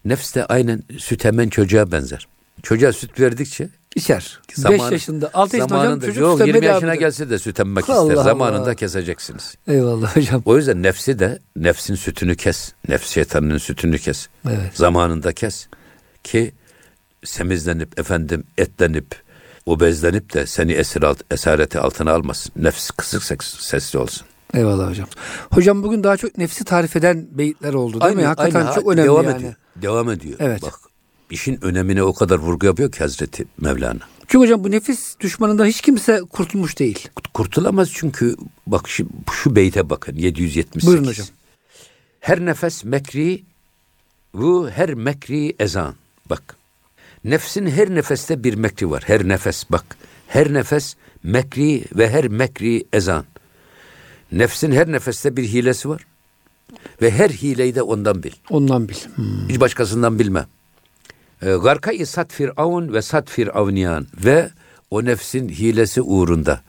nefs 0.06 0.36
de 0.36 0.46
aynen 0.46 0.84
süt 0.98 1.26
emen 1.26 1.50
çocuğa 1.50 1.92
benzer. 1.92 2.28
Çocuğa 2.64 2.94
süt 2.94 3.20
verdikçe 3.20 3.70
içer. 3.96 4.40
5 4.70 4.92
yaşında, 4.92 5.30
6 5.34 5.58
yaşında 5.58 5.80
hocam 5.80 6.00
çocuk 6.00 6.18
yok, 6.18 6.38
süt 6.40 6.48
20 6.48 6.66
yaşına 6.66 6.96
gelse 6.96 7.30
de 7.30 7.40
süt 7.40 7.60
emmek 7.60 7.90
Allah 7.90 8.12
ister. 8.12 8.24
Zamanında 8.24 8.64
Allah. 8.64 8.76
keseceksiniz. 8.76 9.56
Eyvallah 9.68 10.16
hocam. 10.16 10.42
O 10.46 10.58
yüzden 10.58 10.84
nefsi 10.84 11.20
de 11.20 11.40
nefsin 11.56 11.96
sütünü 11.96 12.36
kes. 12.36 12.74
Nefs 12.90 13.10
şeytanının 13.10 13.58
sütünü 13.58 14.00
kes. 14.00 14.28
Evet. 14.48 14.72
Zamanında 14.74 15.34
kes. 15.34 15.68
Ki 16.24 16.54
semizlenip 17.24 18.00
efendim 18.00 18.44
etlenip 18.58 19.26
obezlenip 19.66 20.34
de 20.34 20.46
seni 20.46 20.72
esir 20.72 21.04
alt, 21.04 21.22
esareti 21.32 21.80
altına 21.80 22.12
almasın. 22.12 22.52
Nefs 22.56 22.92
kısık 22.92 23.44
sesli 23.44 24.00
olsun. 24.00 24.28
Eyvallah 24.54 24.90
hocam. 24.90 25.08
Hocam 25.52 25.84
bugün 25.84 26.04
daha 26.04 26.18
çok 26.18 26.38
nefsi 26.38 26.64
tarif 26.64 26.96
eden 26.96 27.28
beyitler 27.32 27.74
oldu 27.74 27.94
değil 27.94 28.04
aynı, 28.04 28.16
mi? 28.16 28.26
Hakikaten 28.26 28.66
aynı, 28.66 28.76
çok 28.76 28.88
önemli 28.94 29.08
devam 29.08 29.26
yani. 29.26 29.38
Ediyor, 29.38 29.54
devam 29.76 30.10
ediyor. 30.10 30.38
Evet. 30.40 30.62
Bak 30.62 30.80
işin 31.32 31.66
önemine 31.66 32.04
o 32.04 32.14
kadar 32.14 32.40
vurgu 32.40 32.66
yapıyor 32.66 32.92
ki 32.92 33.00
Hazreti 33.00 33.46
Mevlana. 33.62 34.00
Çünkü 34.28 34.38
hocam 34.38 34.64
bu 34.64 34.72
nefis 34.72 35.20
düşmanında 35.20 35.66
hiç 35.66 35.82
kimse 35.82 36.22
kurtulmuş 36.30 36.80
değil. 36.80 37.10
Kurtulamaz 37.34 37.92
çünkü 37.94 38.36
bak 38.68 38.90
şu, 38.90 39.08
şu 39.32 39.56
beyte 39.56 39.90
bakın 39.90 40.16
778. 40.16 40.88
Buyurun 40.88 41.08
hocam. 41.08 41.28
Her 42.20 42.46
nefes 42.46 42.84
mekri 42.84 43.44
bu 44.34 44.70
her 44.70 44.94
mekri 44.94 45.56
ezan. 45.60 45.96
Bak 46.30 46.56
nefsin 47.24 47.68
her 47.68 47.96
nefeste 47.96 48.44
bir 48.44 48.54
mekri 48.54 48.92
var. 48.92 49.04
Her 49.08 49.28
nefes 49.28 49.72
bak. 49.72 49.98
Her 50.28 50.54
nefes 50.54 50.96
mekri 51.24 51.86
ve 51.96 52.10
her 52.10 52.28
mekri 52.28 52.86
ezan. 52.94 53.26
Nefsin 54.32 54.72
her 54.72 54.92
nefeste 54.92 55.38
bir 55.38 55.44
hilesi 55.44 55.90
var. 55.90 56.06
Ve 57.02 57.12
her 57.12 57.30
hileyi 57.30 57.76
de 57.76 57.82
ondan 57.82 58.24
bil. 58.24 58.32
Ondan 58.50 58.90
bil. 58.90 58.96
Hmm. 59.16 59.50
Hiç 59.50 59.60
başkasından 59.60 60.20
bilme. 60.20 60.46
Ee, 61.42 61.46
Garka-i 61.46 62.06
sat 62.06 62.34
firavun 62.34 62.94
ve 62.94 63.02
sat 63.02 63.30
firavniyan 63.30 64.08
ve 64.26 64.50
o 64.92 65.06
nefsin 65.06 65.50
hilesi 65.50 66.02
uğrunda 66.02 66.62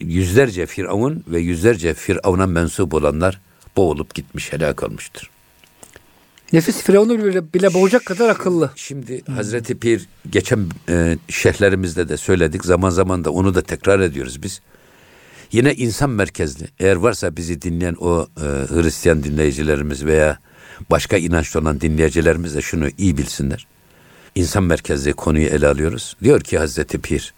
yüzlerce 0.00 0.66
firavun 0.66 1.24
ve 1.28 1.40
yüzlerce 1.40 1.94
firavuna 1.94 2.46
mensup 2.46 2.94
olanlar 2.94 3.40
boğulup 3.76 4.14
gitmiş, 4.14 4.52
helak 4.52 4.82
olmuştur. 4.82 5.30
Nefis 6.52 6.82
Firavun'u 6.82 7.24
bile, 7.24 7.52
bile 7.54 7.74
boğacak 7.74 8.04
kadar 8.04 8.28
akıllı. 8.28 8.70
Şimdi 8.76 9.26
hmm. 9.26 9.34
Hazreti 9.34 9.78
Pir 9.78 10.08
geçen 10.30 10.66
e, 10.88 11.18
şehirlerimizde 11.28 12.08
de 12.08 12.16
söyledik. 12.16 12.64
Zaman 12.64 12.90
zaman 12.90 13.24
da 13.24 13.30
onu 13.30 13.54
da 13.54 13.62
tekrar 13.62 14.00
ediyoruz 14.00 14.42
biz. 14.42 14.60
Yine 15.52 15.74
insan 15.74 16.10
merkezli. 16.10 16.66
Eğer 16.80 16.96
varsa 16.96 17.36
bizi 17.36 17.62
dinleyen 17.62 17.94
o 18.00 18.26
e, 18.36 18.42
Hristiyan 18.42 19.24
dinleyicilerimiz 19.24 20.04
veya 20.04 20.38
başka 20.90 21.16
inançlı 21.16 21.60
olan 21.60 21.80
dinleyicilerimiz 21.80 22.54
de 22.54 22.62
şunu 22.62 22.88
iyi 22.98 23.18
bilsinler. 23.18 23.66
İnsan 24.34 24.62
merkezli 24.62 25.12
konuyu 25.12 25.46
ele 25.46 25.68
alıyoruz. 25.68 26.16
Diyor 26.22 26.40
ki 26.40 26.58
Hazreti 26.58 26.98
Pir, 26.98 27.34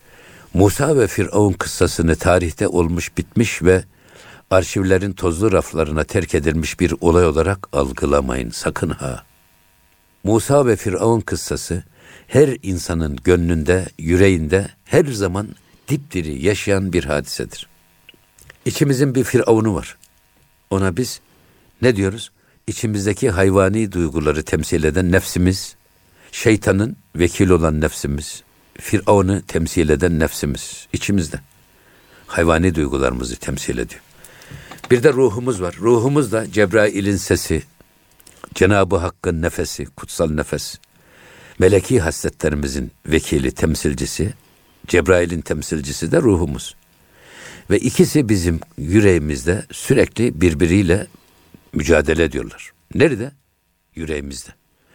Musa 0.54 0.98
ve 0.98 1.06
Firavun 1.06 1.52
kıssasını 1.52 2.16
tarihte 2.16 2.68
olmuş 2.68 3.18
bitmiş 3.18 3.62
ve 3.62 3.84
arşivlerin 4.50 5.12
tozlu 5.12 5.52
raflarına 5.52 6.04
terk 6.04 6.34
edilmiş 6.34 6.80
bir 6.80 6.94
olay 7.00 7.26
olarak 7.26 7.68
algılamayın 7.72 8.50
sakın 8.50 8.90
ha. 8.90 9.24
Musa 10.24 10.66
ve 10.66 10.76
Firavun 10.76 11.20
kıssası 11.20 11.82
her 12.26 12.56
insanın 12.62 13.16
gönlünde, 13.24 13.86
yüreğinde 13.98 14.68
her 14.84 15.04
zaman 15.04 15.48
dipdiri 15.88 16.44
yaşayan 16.44 16.92
bir 16.92 17.04
hadisedir. 17.04 17.68
İçimizin 18.64 19.14
bir 19.14 19.24
Firavun'u 19.24 19.74
var. 19.74 19.96
Ona 20.70 20.96
biz 20.96 21.20
ne 21.82 21.96
diyoruz? 21.96 22.32
İçimizdeki 22.66 23.30
hayvani 23.30 23.92
duyguları 23.92 24.42
temsil 24.42 24.84
eden 24.84 25.12
nefsimiz, 25.12 25.76
şeytanın 26.32 26.96
vekil 27.16 27.50
olan 27.50 27.80
nefsimiz, 27.80 28.42
Firavun'u 28.80 29.42
temsil 29.42 29.88
eden 29.88 30.18
nefsimiz 30.18 30.88
içimizde. 30.92 31.40
Hayvani 32.26 32.74
duygularımızı 32.74 33.36
temsil 33.36 33.78
ediyor. 33.78 34.00
Bir 34.90 35.02
de 35.02 35.12
ruhumuz 35.12 35.62
var. 35.62 35.76
Ruhumuz 35.80 36.32
da 36.32 36.52
Cebrail'in 36.52 37.16
sesi, 37.16 37.62
Cenab-ı 38.54 38.96
Hakk'ın 38.96 39.42
nefesi, 39.42 39.86
kutsal 39.86 40.30
nefes. 40.30 40.78
Meleki 41.58 42.00
hasletlerimizin 42.00 42.92
vekili, 43.06 43.52
temsilcisi, 43.52 44.34
Cebrail'in 44.86 45.40
temsilcisi 45.40 46.12
de 46.12 46.22
ruhumuz. 46.22 46.76
Ve 47.70 47.78
ikisi 47.78 48.28
bizim 48.28 48.60
yüreğimizde 48.78 49.66
sürekli 49.72 50.40
birbiriyle 50.40 51.06
mücadele 51.72 52.24
ediyorlar. 52.24 52.72
Nerede? 52.94 53.32
Yüreğimizde. 53.94 54.50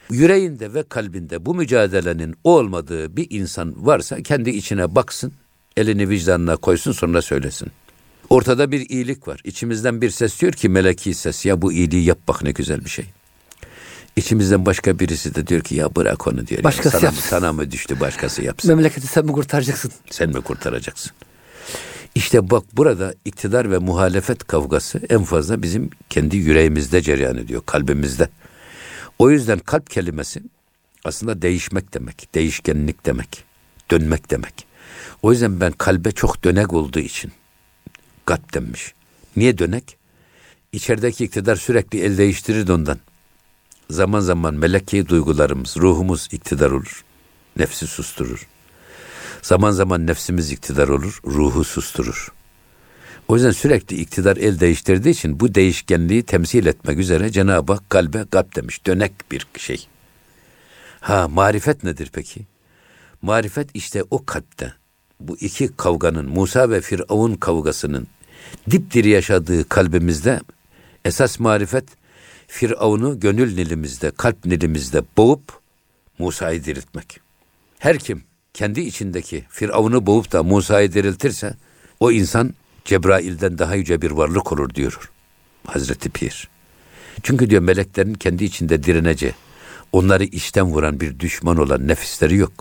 Yüreğinde 0.09 0.73
ve 0.73 0.83
kalbinde 0.83 1.45
bu 1.45 1.55
mücadelenin 1.55 2.35
olmadığı 2.43 3.17
bir 3.17 3.27
insan 3.29 3.85
varsa 3.85 4.21
kendi 4.23 4.49
içine 4.49 4.95
baksın, 4.95 5.33
elini 5.77 6.09
vicdanına 6.09 6.55
koysun 6.57 6.91
sonra 6.91 7.21
söylesin. 7.21 7.71
Ortada 8.29 8.71
bir 8.71 8.89
iyilik 8.89 9.27
var. 9.27 9.41
İçimizden 9.43 10.01
bir 10.01 10.09
ses 10.09 10.41
diyor 10.41 10.53
ki 10.53 10.69
meleki 10.69 11.13
ses 11.13 11.45
ya 11.45 11.61
bu 11.61 11.73
iyiliği 11.73 12.05
yap 12.05 12.17
bak 12.27 12.43
ne 12.43 12.51
güzel 12.51 12.85
bir 12.85 12.89
şey. 12.89 13.05
İçimizden 14.15 14.65
başka 14.65 14.99
birisi 14.99 15.35
de 15.35 15.47
diyor 15.47 15.61
ki 15.61 15.75
ya 15.75 15.95
bırak 15.95 16.27
onu 16.27 16.47
diyor. 16.47 16.63
Başkası 16.63 16.89
sana, 16.89 17.05
yapsın. 17.05 17.29
sana 17.29 17.53
mı 17.53 17.71
düştü 17.71 17.99
başkası 17.99 18.43
yapsın. 18.43 18.75
Memleketi 18.75 19.07
sen 19.07 19.25
mi 19.25 19.31
kurtaracaksın? 19.31 19.91
Sen 20.09 20.29
mi 20.29 20.41
kurtaracaksın? 20.41 21.11
İşte 22.15 22.49
bak 22.49 22.63
burada 22.73 23.13
iktidar 23.25 23.71
ve 23.71 23.77
muhalefet 23.77 24.43
kavgası 24.43 25.01
en 25.09 25.23
fazla 25.23 25.63
bizim 25.63 25.89
kendi 26.09 26.37
yüreğimizde 26.37 27.01
cereyan 27.01 27.37
ediyor, 27.37 27.61
kalbimizde. 27.65 28.29
O 29.19 29.29
yüzden 29.31 29.59
kalp 29.59 29.89
kelimesi 29.89 30.43
aslında 31.03 31.41
değişmek 31.41 31.93
demek, 31.93 32.35
değişkenlik 32.35 33.05
demek, 33.05 33.43
dönmek 33.91 34.31
demek. 34.31 34.67
O 35.21 35.31
yüzden 35.31 35.59
ben 35.59 35.71
kalbe 35.71 36.11
çok 36.11 36.43
dönek 36.43 36.73
olduğu 36.73 36.99
için 36.99 37.31
gat 38.25 38.53
denmiş. 38.53 38.93
Niye 39.35 39.57
dönek? 39.57 39.97
İçerideki 40.71 41.25
iktidar 41.25 41.55
sürekli 41.55 41.99
el 41.99 42.17
değiştirir 42.17 42.69
ondan. 42.69 42.99
Zaman 43.89 44.19
zaman 44.19 44.53
meleki 44.53 45.07
duygularımız, 45.07 45.77
ruhumuz 45.77 46.27
iktidar 46.31 46.71
olur. 46.71 47.03
Nefsi 47.57 47.87
susturur. 47.87 48.47
Zaman 49.41 49.71
zaman 49.71 50.07
nefsimiz 50.07 50.51
iktidar 50.51 50.87
olur, 50.87 51.19
ruhu 51.25 51.63
susturur. 51.63 52.31
O 53.27 53.35
yüzden 53.35 53.51
sürekli 53.51 53.97
iktidar 53.97 54.37
el 54.37 54.59
değiştirdiği 54.59 55.13
için 55.13 55.39
bu 55.39 55.55
değişkenliği 55.55 56.23
temsil 56.23 56.65
etmek 56.65 56.99
üzere 56.99 57.29
Cenab-ı 57.29 57.73
Hak 57.73 57.89
kalbe 57.89 58.25
kalp 58.31 58.55
demiş. 58.55 58.85
Dönek 58.85 59.31
bir 59.31 59.47
şey. 59.57 59.87
Ha 60.99 61.27
marifet 61.27 61.83
nedir 61.83 62.09
peki? 62.13 62.41
Marifet 63.21 63.69
işte 63.73 64.03
o 64.11 64.25
kalpte. 64.25 64.73
Bu 65.19 65.37
iki 65.37 65.69
kavganın 65.77 66.29
Musa 66.29 66.69
ve 66.69 66.81
Firavun 66.81 67.33
kavgasının 67.33 68.07
dipdiri 68.71 69.09
yaşadığı 69.09 69.69
kalbimizde 69.69 70.41
esas 71.05 71.39
marifet 71.39 71.85
Firavun'u 72.47 73.19
gönül 73.19 73.55
nilimizde, 73.55 74.11
kalp 74.11 74.45
nilimizde 74.45 75.01
boğup 75.17 75.59
Musa'yı 76.19 76.63
diriltmek. 76.63 77.19
Her 77.79 77.99
kim 77.99 78.23
kendi 78.53 78.81
içindeki 78.81 79.45
Firavun'u 79.49 80.05
boğup 80.05 80.31
da 80.31 80.43
Musa'yı 80.43 80.93
diriltirse 80.93 81.53
o 81.99 82.11
insan 82.11 82.53
Cebrail'den 82.87 83.57
daha 83.57 83.75
yüce 83.75 84.01
bir 84.01 84.11
varlık 84.11 84.51
olur 84.51 84.69
diyor 84.69 85.09
Hazreti 85.65 86.09
Pir. 86.09 86.47
Çünkü 87.23 87.49
diyor 87.49 87.61
meleklerin 87.61 88.13
kendi 88.13 88.43
içinde 88.43 88.83
direnece, 88.83 89.33
onları 89.91 90.23
içten 90.23 90.65
vuran 90.65 90.99
bir 90.99 91.19
düşman 91.19 91.57
olan 91.57 91.87
nefisleri 91.87 92.35
yok. 92.37 92.51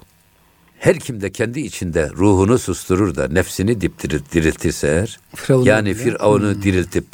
Her 0.78 0.98
kim 0.98 1.20
de 1.20 1.32
kendi 1.32 1.60
içinde 1.60 2.10
ruhunu 2.10 2.58
susturur 2.58 3.16
da 3.16 3.28
nefsini 3.28 3.80
diptirir, 3.80 4.22
diriltirse 4.32 4.88
eğer, 4.88 5.20
Firavun 5.34 5.64
yani 5.64 5.94
Firavun'u 5.94 6.54
hmm. 6.54 6.62
diriltip, 6.62 7.06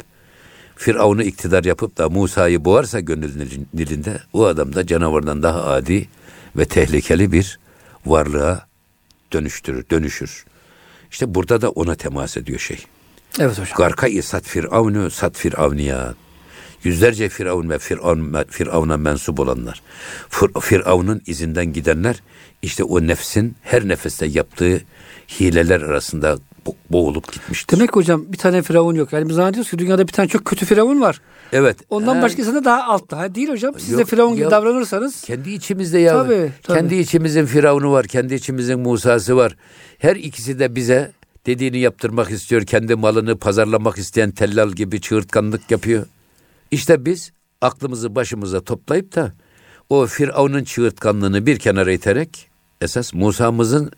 Firavun'u 0.75 1.23
iktidar 1.23 1.63
yapıp 1.63 1.97
da 1.97 2.09
Musa'yı 2.09 2.65
boğarsa 2.65 2.99
gönül 2.99 3.31
nilinde, 3.73 4.19
o 4.33 4.45
adam 4.45 4.75
da 4.75 4.87
canavardan 4.87 5.43
daha 5.43 5.63
adi 5.63 6.07
ve 6.55 6.65
tehlikeli 6.65 7.31
bir 7.31 7.59
varlığa 8.05 8.67
dönüştürür, 9.33 9.85
dönüşür. 9.91 10.45
İşte 11.11 11.35
burada 11.35 11.61
da 11.61 11.69
ona 11.69 11.95
temas 11.95 12.37
ediyor 12.37 12.59
şey. 12.59 12.85
Evet 13.39 13.59
hocam. 13.59 13.77
Garka-i 13.77 14.21
sat 14.21 14.43
firavnu 14.43 15.11
sat 15.11 15.37
firavniya. 15.37 16.13
Yüzlerce 16.83 17.29
firavun 17.29 17.69
ve 17.69 17.79
firavun, 17.79 18.35
firavuna 18.49 18.97
mensup 18.97 19.39
olanlar. 19.39 19.81
Firavun'un 20.61 21.21
izinden 21.25 21.73
gidenler 21.73 22.23
işte 22.61 22.83
o 22.83 23.07
nefsin 23.07 23.55
her 23.61 23.87
nefeste 23.87 24.25
yaptığı 24.25 24.81
hileler 25.39 25.81
arasında 25.81 26.37
boğulup 26.89 27.33
gitmiştir. 27.33 27.77
Demek 27.77 27.95
hocam 27.95 28.25
bir 28.27 28.37
tane 28.37 28.61
firavun 28.61 28.95
yok. 28.95 29.13
Yani 29.13 29.29
biz 29.29 29.35
zannediyoruz 29.35 29.71
ki 29.71 29.79
dünyada 29.79 30.07
bir 30.07 30.13
tane 30.13 30.27
çok 30.27 30.45
kötü 30.45 30.65
firavun 30.65 31.01
var. 31.01 31.21
Evet. 31.53 31.77
Ondan 31.89 32.19
ee, 32.19 32.21
başkası 32.21 32.53
da 32.53 32.65
daha 32.65 32.83
altta. 32.83 33.17
Ha, 33.17 33.35
değil 33.35 33.49
hocam. 33.49 33.73
Siz 33.79 33.89
yok, 33.89 33.99
de 33.99 34.05
firavun 34.05 34.35
gibi 34.35 34.51
davranırsanız. 34.51 35.21
Kendi 35.21 35.51
içimizde 35.51 35.99
ya. 35.99 36.13
Tabii, 36.13 36.51
tabii. 36.63 36.77
Kendi 36.77 36.95
içimizin 36.95 37.45
firavunu 37.45 37.91
var. 37.91 38.07
Kendi 38.07 38.33
içimizin 38.33 38.79
Musa'sı 38.79 39.37
var. 39.37 39.55
Her 39.97 40.15
ikisi 40.15 40.59
de 40.59 40.75
bize 40.75 41.11
Dediğini 41.45 41.79
yaptırmak 41.79 42.31
istiyor. 42.31 42.61
Kendi 42.61 42.95
malını 42.95 43.37
pazarlamak 43.37 43.97
isteyen 43.97 44.31
tellal 44.31 44.71
gibi 44.71 45.01
çığırtkanlık 45.01 45.71
yapıyor. 45.71 46.05
İşte 46.71 47.05
biz 47.05 47.31
aklımızı 47.61 48.15
başımıza 48.15 48.61
toplayıp 48.61 49.15
da 49.15 49.33
o 49.89 50.07
Firavun'un 50.07 50.63
çığırtkanlığını 50.63 51.45
bir 51.45 51.59
kenara 51.59 51.91
iterek 51.91 52.49
esas 52.81 53.13
Musa'mızın 53.13 53.91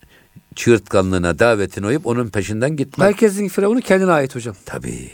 çığırtkanlığına 0.56 1.40
davetini 1.40 1.86
uyup 1.86 2.06
onun 2.06 2.28
peşinden 2.30 2.76
gitmek. 2.76 3.08
Herkesin 3.08 3.48
Firavun'u 3.48 3.82
kendine 3.82 4.12
ait 4.12 4.36
hocam. 4.36 4.56
Tabii. 4.66 5.12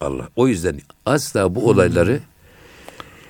Allah. 0.00 0.28
O 0.36 0.48
yüzden 0.48 0.80
asla 1.06 1.54
bu 1.54 1.68
olayları 1.68 2.20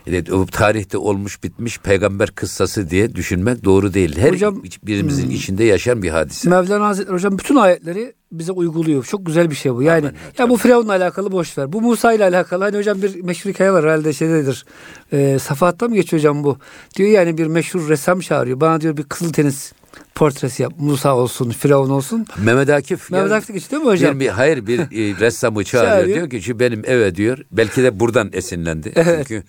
Evet, 0.06 0.32
o 0.32 0.46
tarihte 0.46 0.98
olmuş 0.98 1.42
bitmiş 1.42 1.78
peygamber 1.78 2.30
kıssası 2.30 2.90
diye 2.90 3.14
düşünmek 3.14 3.64
doğru 3.64 3.94
değil. 3.94 4.18
Her 4.18 4.32
Hocam, 4.32 4.62
birimizin 4.82 5.24
hmm. 5.24 5.30
içinde 5.30 5.64
yaşayan 5.64 6.02
bir 6.02 6.10
hadise. 6.10 6.50
Mevlana 6.50 6.86
Hazretleri 6.86 7.14
hocam 7.14 7.38
bütün 7.38 7.56
ayetleri 7.56 8.14
bize 8.32 8.52
uyguluyor. 8.52 9.04
Çok 9.04 9.26
güzel 9.26 9.50
bir 9.50 9.54
şey 9.54 9.74
bu. 9.74 9.82
Yani 9.82 9.98
Amen, 9.98 10.14
ya 10.38 10.48
bu 10.48 10.56
Firavun'la 10.56 10.92
alakalı 10.92 11.32
boş 11.32 11.58
ver. 11.58 11.72
Bu 11.72 11.80
Musa 11.80 12.12
ile 12.12 12.24
alakalı 12.24 12.64
hani 12.64 12.76
hocam 12.76 13.02
bir 13.02 13.22
meşhur 13.22 13.50
hikaye 13.50 13.72
var 13.72 13.84
herhalde 13.84 14.12
şeydedir. 14.12 14.64
E, 15.12 15.38
Safahat'ta 15.38 15.88
mı 15.88 15.94
geçiyor 15.94 16.20
hocam 16.20 16.44
bu? 16.44 16.58
Diyor 16.96 17.08
yani 17.10 17.38
bir 17.38 17.46
meşhur 17.46 17.88
ressam 17.88 18.20
çağırıyor. 18.20 18.60
Bana 18.60 18.80
diyor 18.80 18.96
bir 18.96 19.02
kızıl 19.02 19.32
tenis 19.32 19.72
portresi 20.14 20.62
yap. 20.62 20.73
Musa 20.79 21.16
olsun, 21.16 21.51
Firavun 21.51 21.90
olsun. 21.90 22.27
Mehmet 22.44 22.70
Akif. 22.70 23.11
Mehmet 23.11 23.33
Akif 23.33 23.55
geçti 23.55 23.70
değil 23.70 23.83
mi 23.83 23.88
hocam? 23.88 24.20
Bir, 24.20 24.29
hayır 24.29 24.66
bir 24.66 24.79
e, 24.81 25.20
ressamı 25.20 25.64
çağırıyor. 25.64 26.16
diyor 26.16 26.31
ki 26.31 26.42
şu 26.42 26.61
benim 26.61 26.83
eve 26.87 27.14
diyor. 27.14 27.38
Belki 27.53 27.83
de 27.83 28.01
buradan 28.01 28.31
esinlendi. 28.33 28.92
evet. 28.96 29.29
Çünkü 29.29 29.42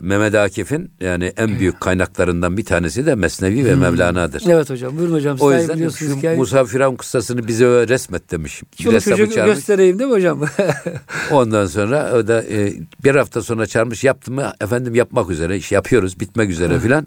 Mehmet 0.00 0.34
Akif'in 0.34 0.90
yani 1.00 1.32
en 1.36 1.58
büyük 1.58 1.80
kaynaklarından 1.80 2.56
bir 2.56 2.64
tanesi 2.64 3.06
de 3.06 3.14
Mesnevi 3.14 3.64
ve 3.64 3.72
hmm. 3.72 3.80
Mevlana'dır. 3.80 4.42
Evet 4.48 4.70
hocam. 4.70 4.98
Buyurun 4.98 5.14
hocam. 5.14 5.36
O 5.40 5.52
yüzden 5.52 5.88
şu 5.88 6.16
hikaye... 6.16 6.36
Musa 6.36 6.64
Firavun 6.64 6.96
kıssasını 6.96 7.48
bize 7.48 7.66
resmet 7.88 8.30
demiş. 8.30 8.62
Şunu 8.82 9.00
çocuğu 9.00 9.26
göstereyim 9.26 9.98
değil 9.98 10.10
mi 10.10 10.16
hocam? 10.16 10.40
Ondan 11.30 11.66
sonra 11.66 12.12
o 12.14 12.26
da 12.28 12.42
e, 12.42 12.72
bir 13.04 13.14
hafta 13.14 13.42
sonra 13.42 13.66
çağırmış 13.66 14.04
yaptı 14.04 14.32
mı 14.32 14.52
efendim 14.60 14.94
yapmak 14.94 15.30
üzere 15.30 15.56
iş 15.56 15.72
yapıyoruz 15.72 16.20
bitmek 16.20 16.50
üzere 16.50 16.80
filan. 16.80 17.06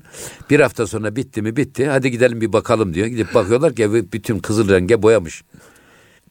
Bir 0.50 0.60
hafta 0.60 0.88
sonra 0.88 1.16
bitti 1.16 1.42
mi 1.42 1.56
bitti 1.56 1.88
hadi 1.88 2.12
gidelim 2.12 2.42
bir 2.42 2.54
bakalım 2.54 2.87
diyor. 2.94 3.08
Gidip 3.08 3.34
bakıyorlar 3.34 3.76
ki 3.76 4.12
bütün 4.14 4.40
kızıl 4.40 4.70
renge 4.70 5.02
boyamış. 5.02 5.44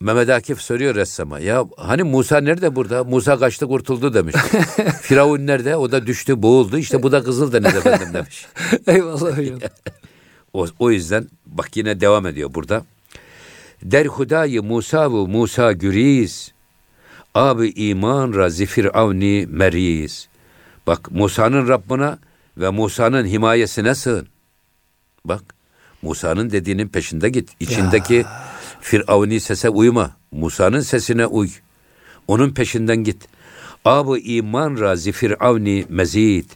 Mehmet 0.00 0.30
Akif 0.30 0.60
soruyor 0.60 0.94
ressama. 0.94 1.38
Ya 1.38 1.64
hani 1.76 2.02
Musa 2.02 2.40
nerede 2.40 2.76
burada? 2.76 3.04
Musa 3.04 3.38
kaçtı 3.38 3.66
kurtuldu 3.66 4.14
demiş. 4.14 4.36
Firavun 5.00 5.46
nerede? 5.46 5.76
O 5.76 5.92
da 5.92 6.06
düştü 6.06 6.42
boğuldu. 6.42 6.78
İşte 6.78 7.02
bu 7.02 7.12
da 7.12 7.22
kızıl 7.22 7.52
deniz 7.52 7.76
efendim 7.76 8.08
demiş. 8.12 8.46
Eyvallah 8.86 9.38
hocam. 9.38 9.58
o, 10.52 10.66
o 10.78 10.90
yüzden 10.90 11.28
bak 11.46 11.76
yine 11.76 12.00
devam 12.00 12.26
ediyor 12.26 12.54
burada. 12.54 12.84
Der 13.82 14.06
hudayı 14.06 14.62
Musa 14.62 15.12
ve 15.12 15.26
Musa 15.26 15.72
güriz. 15.72 16.52
Abi 17.34 17.68
iman 17.68 18.34
ra 18.34 18.48
zifir 18.48 19.00
avni 19.00 19.46
meriz. 19.50 20.28
Bak 20.86 21.10
Musa'nın 21.10 21.68
Rabbına 21.68 22.18
ve 22.56 22.70
Musa'nın 22.70 23.26
himayesine 23.26 23.94
sığın. 23.94 24.28
Bak 25.24 25.42
Musa'nın 26.02 26.50
dediğinin 26.50 26.88
peşinde 26.88 27.28
git. 27.28 27.50
İçindeki 27.60 28.14
ya. 28.14 28.42
Firavuni 28.80 29.40
sese 29.40 29.68
uyma. 29.68 30.16
Musa'nın 30.30 30.80
sesine 30.80 31.26
uy. 31.26 31.48
Onun 32.28 32.50
peşinden 32.50 32.96
git. 32.96 33.28
Abu 33.84 34.18
iman 34.18 34.80
razi 34.80 35.12
Firavni 35.12 35.86
mezid 35.88 36.50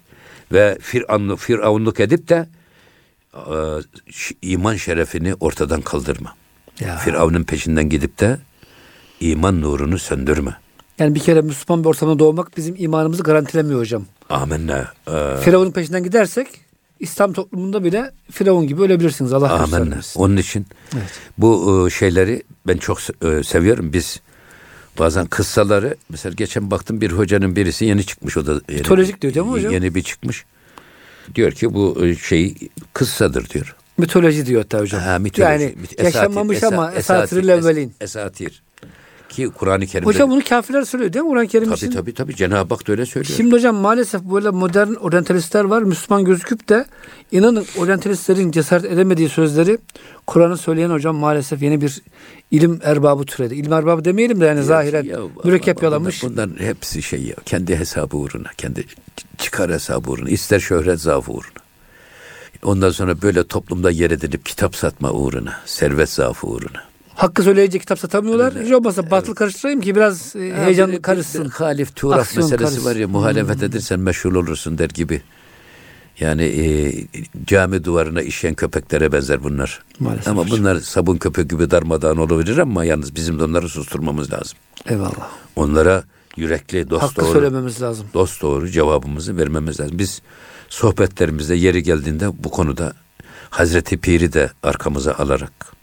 ve 0.53 0.79
Firavunluk, 0.81 1.39
Firavunluk 1.39 2.01
edip 2.01 2.29
de 2.29 2.49
e, 3.35 3.55
iman 4.43 4.77
şerefini 4.77 5.35
ortadan 5.35 5.81
kaldırma. 5.81 6.35
Ya. 6.81 6.97
Firavun'un 6.97 7.45
peşinden 7.45 7.89
gidip 7.89 8.21
de 8.21 8.39
iman 9.21 9.61
nurunu 9.61 9.99
söndürme. 9.99 10.57
Yani 10.99 11.15
bir 11.15 11.21
kere 11.21 11.41
Müslüman 11.41 11.85
bir 11.85 11.89
ortamda 11.89 12.19
doğmak 12.19 12.57
bizim 12.57 12.75
imanımızı 12.79 13.23
garantilemiyor 13.23 13.81
hocam. 13.81 14.05
Amenna. 14.31 14.93
Ee, 15.09 15.37
Firavun'un 15.45 15.71
peşinden 15.71 16.03
gidersek 16.03 16.47
İslam 17.01 17.33
toplumunda 17.33 17.85
bile 17.85 18.11
Firavun 18.31 18.67
gibi 18.67 18.83
ölebilirsiniz. 18.83 19.33
Allah 19.33 19.53
Amin. 19.53 19.95
Onun 20.15 20.37
için 20.37 20.67
evet. 20.95 21.11
bu 21.39 21.87
e, 21.87 21.91
şeyleri 21.91 22.43
ben 22.67 22.77
çok 22.77 22.99
e, 23.01 23.43
seviyorum. 23.43 23.93
Biz 23.93 24.21
bazen 24.99 25.27
kıssaları 25.27 25.97
mesela 26.09 26.33
geçen 26.37 26.71
baktım 26.71 27.01
bir 27.01 27.13
hocanın 27.13 27.57
birisi 27.57 27.85
yeni 27.85 28.07
çıkmış 28.07 28.37
o 28.37 28.47
da 28.47 28.53
yeni, 28.53 28.79
mitolojik 28.79 29.23
diyor 29.23 29.35
değil 29.35 29.47
mi 29.47 29.53
hocam? 29.53 29.73
Yeni 29.73 29.95
bir 29.95 30.03
çıkmış. 30.03 30.45
Diyor 31.35 31.53
ki 31.53 31.75
bu 31.75 32.07
e, 32.07 32.17
şey 32.17 32.55
kıssadır 32.93 33.51
diyor. 33.51 33.77
Mitoloji 33.99 34.47
diyor 34.47 34.63
hatta 34.63 34.81
hocam. 34.81 35.01
Ha, 35.01 35.19
mitoloji. 35.19 35.53
Yani 35.53 35.75
esatir, 35.83 36.05
yaşanmamış 36.05 36.57
esatir, 36.57 36.77
ama 36.77 36.93
esatir, 36.93 37.49
esatir, 37.49 37.91
esatir 38.01 38.63
ki 39.31 39.51
Kur'an-ı 39.59 39.87
Kerim'de... 39.87 40.07
Hocam 40.07 40.31
bunu 40.31 40.45
kafirler 40.49 40.83
söylüyor 40.83 41.13
değil 41.13 41.25
mi 41.25 41.31
Kur'an-ı 41.31 41.49
Kerim 41.49 41.69
tabii, 41.69 41.77
için? 41.77 41.91
Tabii 41.91 42.15
tabii 42.15 42.37
Cenab-ı 42.37 42.75
Hak 42.75 42.89
da 42.89 42.93
öyle 42.93 43.07
söylüyor. 43.07 43.37
Şimdi 43.37 43.55
hocam 43.55 43.77
maalesef 43.77 44.23
böyle 44.23 44.51
modern 44.51 44.95
oryantalistler 44.95 45.65
var. 45.65 45.83
Müslüman 45.83 46.25
gözüküp 46.25 46.69
de 46.69 46.85
inanın 47.33 47.67
oryantalistlerin 47.79 48.51
cesaret 48.51 48.85
edemediği 48.85 49.29
sözleri 49.29 49.79
Kur'an'ı 50.27 50.57
söyleyen 50.57 50.91
hocam 50.91 51.17
maalesef 51.17 51.63
yeni 51.63 51.81
bir 51.81 52.03
ilim 52.51 52.81
erbabı 52.83 53.25
türedi. 53.25 53.55
İlim 53.55 53.73
erbabı 53.73 54.05
demeyelim 54.05 54.41
de 54.41 54.47
yani 54.47 54.59
ya, 54.59 54.65
zahiren 54.65 55.05
ya, 55.05 55.19
mürekkep 55.45 55.83
yalamış. 55.83 56.23
Bunların, 56.23 56.57
hepsi 56.59 57.03
şey 57.03 57.23
ya 57.23 57.35
kendi 57.45 57.77
hesabı 57.77 58.17
uğruna, 58.17 58.49
kendi 58.59 58.85
çıkar 59.39 59.71
hesabı 59.71 60.11
uğruna, 60.11 60.31
ister 60.31 60.61
şöhret 60.61 61.01
zaafı 61.01 61.33
uğruna. 61.33 61.61
Ondan 62.63 62.91
sonra 62.91 63.23
böyle 63.23 63.45
toplumda 63.45 63.91
yer 63.91 64.11
edinip 64.11 64.47
kitap 64.47 64.77
satma 64.77 65.13
uğruna, 65.13 65.61
servet 65.67 66.09
zaafı 66.09 66.47
uğruna 66.47 66.90
hakkı 67.23 67.43
söyleyecek 67.43 67.81
kitap 67.81 67.99
satamıyorlar. 67.99 68.55
Hiç 68.65 68.73
olmazsa 68.73 69.03
evet. 69.03 69.11
batıl 69.11 69.35
karıştırayım 69.35 69.81
ki 69.81 69.95
biraz 69.95 70.37
e, 70.37 70.55
heyecan 70.55 70.97
karışsın. 70.97 71.45
halif 71.49 71.97
tuğraf 71.97 72.37
meselesi 72.37 72.57
karışsın. 72.57 72.85
var 72.85 72.97
ya 72.97 73.09
muhalefet 73.09 73.57
hmm. 73.57 73.65
edersen 73.65 74.01
meşhur 74.01 74.33
olursun 74.33 74.79
der 74.79 74.89
gibi. 74.89 75.23
Yani 76.21 76.43
e, 76.43 76.93
cami 77.47 77.85
duvarına 77.85 78.23
işeyen 78.23 78.55
köpeklere 78.55 79.13
benzer 79.13 79.45
bunlar. 79.45 79.83
Maalesef 79.99 80.29
ama 80.29 80.43
hocam. 80.43 80.59
bunlar 80.59 80.77
sabun 80.77 81.17
köpek 81.17 81.51
gibi 81.51 81.71
darmadağın 81.71 82.17
olabilir 82.17 82.59
ama 82.59 82.85
yalnız 82.85 83.17
bizim 83.17 83.39
de 83.39 83.45
onları 83.45 83.69
susturmamız 83.69 84.33
lazım. 84.33 84.59
Eyvallah. 84.87 85.31
Onlara 85.57 86.05
yürekli, 86.37 86.91
dost 86.91 87.03
Hakkı 87.03 87.21
doğru. 87.21 87.33
söylememiz 87.33 87.83
lazım. 87.83 88.07
Dost 88.15 88.43
doğru 88.43 88.69
cevabımızı 88.69 89.37
vermemiz 89.37 89.81
lazım. 89.81 89.99
Biz 89.99 90.23
sohbetlerimizde 90.69 91.55
yeri 91.55 91.83
geldiğinde 91.83 92.45
bu 92.45 92.51
konuda 92.51 92.93
Hazreti 93.51 93.99
Pir'i 93.99 94.33
de 94.33 94.51
arkamıza 94.63 95.15
alarak 95.15 95.80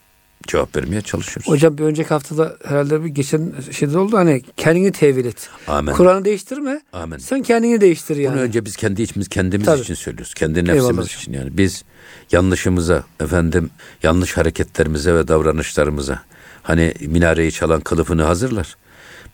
cevap 0.47 0.75
vermeye 0.75 1.01
çalışıyoruz. 1.01 1.51
Hocam 1.51 1.77
bir 1.77 1.83
önceki 1.83 2.09
haftada 2.09 2.57
herhalde 2.65 3.03
bir 3.03 3.09
geçen 3.09 3.53
şeyde 3.71 3.97
oldu 3.97 4.17
hani 4.17 4.41
kendini 4.57 4.91
tevil 4.91 5.25
et. 5.25 5.49
Amin. 5.67 5.93
Kur'an'ı 5.93 6.25
değiştirme. 6.25 6.81
Amin. 6.93 7.17
Sen 7.17 7.43
kendini 7.43 7.81
değiştir 7.81 8.17
yani. 8.17 8.33
Bunu 8.33 8.41
önce 8.41 8.65
biz 8.65 8.75
kendi 8.75 9.01
içimiz 9.01 9.27
kendimiz 9.27 9.65
Tabii. 9.65 9.81
için 9.81 9.93
söylüyoruz. 9.93 10.33
Kendi 10.33 10.65
nefsimiz 10.65 10.85
Eyvallah. 10.85 11.05
için 11.05 11.33
yani. 11.33 11.57
Biz 11.57 11.83
yanlışımıza 12.31 13.03
efendim 13.19 13.69
yanlış 14.03 14.37
hareketlerimize 14.37 15.13
ve 15.13 15.27
davranışlarımıza 15.27 16.21
hani 16.63 16.93
minareyi 17.01 17.51
çalan 17.51 17.81
kılıfını 17.81 18.23
hazırlar. 18.23 18.77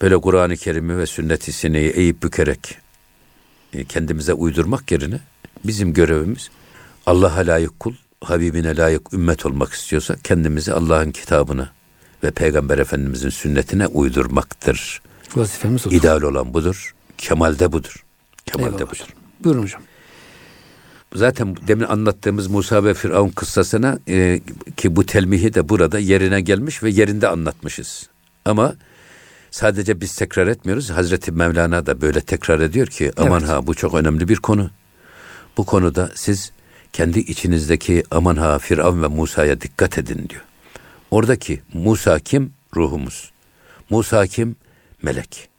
Böyle 0.02 0.18
Kur'an-ı 0.18 0.58
Kerim'i 0.58 0.98
ve 0.98 1.06
sünnet-i 1.06 1.52
sineyi 1.52 1.90
eğip 1.90 2.24
bükerek 2.24 2.78
e, 3.74 3.84
kendimize 3.84 4.34
uydurmak 4.34 4.92
yerine 4.92 5.20
bizim 5.64 5.94
görevimiz 5.94 6.50
Allah'a 7.06 7.40
layık 7.40 7.80
kul 7.80 7.94
Habibine 8.24 8.78
layık 8.78 9.14
ümmet 9.14 9.46
olmak 9.46 9.74
istiyorsa 9.74 10.16
kendimizi 10.24 10.74
Allah'ın 10.74 11.12
kitabına 11.12 11.72
ve 12.24 12.32
Peygamber 12.32 12.78
Efendimizin 12.78 13.30
sünnetine 13.30 13.88
uydurmaktır. 13.88 15.02
Vazifemiz 15.36 15.88
odur. 15.88 15.96
İdeal 15.96 16.22
olan 16.22 16.54
budur. 16.54 16.96
Kemalde 17.18 17.72
budur. 17.72 18.06
Kemalde 18.46 18.70
Eyvallah 18.70 18.82
budur. 18.82 18.92
Hocam. 18.92 19.08
Buyurun 19.44 19.64
hocam. 19.64 19.82
Zaten 21.16 21.56
demin 21.68 21.86
anlattığımız 21.86 22.48
Musa 22.48 22.84
ve 22.84 22.94
Firavun 22.94 23.30
kıssasına 23.30 24.00
e, 24.08 24.42
ki 24.78 24.96
bu 24.96 25.06
telmihi 25.06 25.54
de 25.54 25.70
burada 25.70 26.00
yerine 26.00 26.42
gelmiş 26.42 26.84
ve 26.84 26.90
yerinde 26.90 27.28
anlatmışız. 27.28 28.10
Ama 28.46 28.76
sadece 29.52 30.02
biz 30.02 30.16
tekrar 30.16 30.48
etmiyoruz. 30.48 30.90
Hazreti 30.90 31.32
Mevlana 31.32 31.86
da 31.86 32.02
böyle 32.02 32.22
tekrar 32.22 32.60
ediyor 32.60 32.88
ki 32.88 33.12
aman 33.18 33.40
evet. 33.40 33.50
ha 33.50 33.68
bu 33.68 33.74
çok 33.74 33.94
önemli 33.94 34.28
bir 34.28 34.36
konu. 34.36 34.70
Bu 35.58 35.66
konuda 35.66 36.12
siz 36.16 36.52
kendi 36.94 37.20
içinizdeki 37.20 38.04
aman 38.12 38.36
ha 38.36 38.60
Firavun 38.60 39.04
ve 39.04 39.08
Musa'ya 39.08 39.62
dikkat 39.62 39.98
edin 39.98 40.30
diyor. 40.30 40.42
Oradaki 41.12 41.62
Musa 41.74 42.20
kim? 42.20 42.54
Ruhumuz. 42.76 43.32
Musa 43.90 44.28
kim? 44.28 44.56
Melek. 45.02 45.50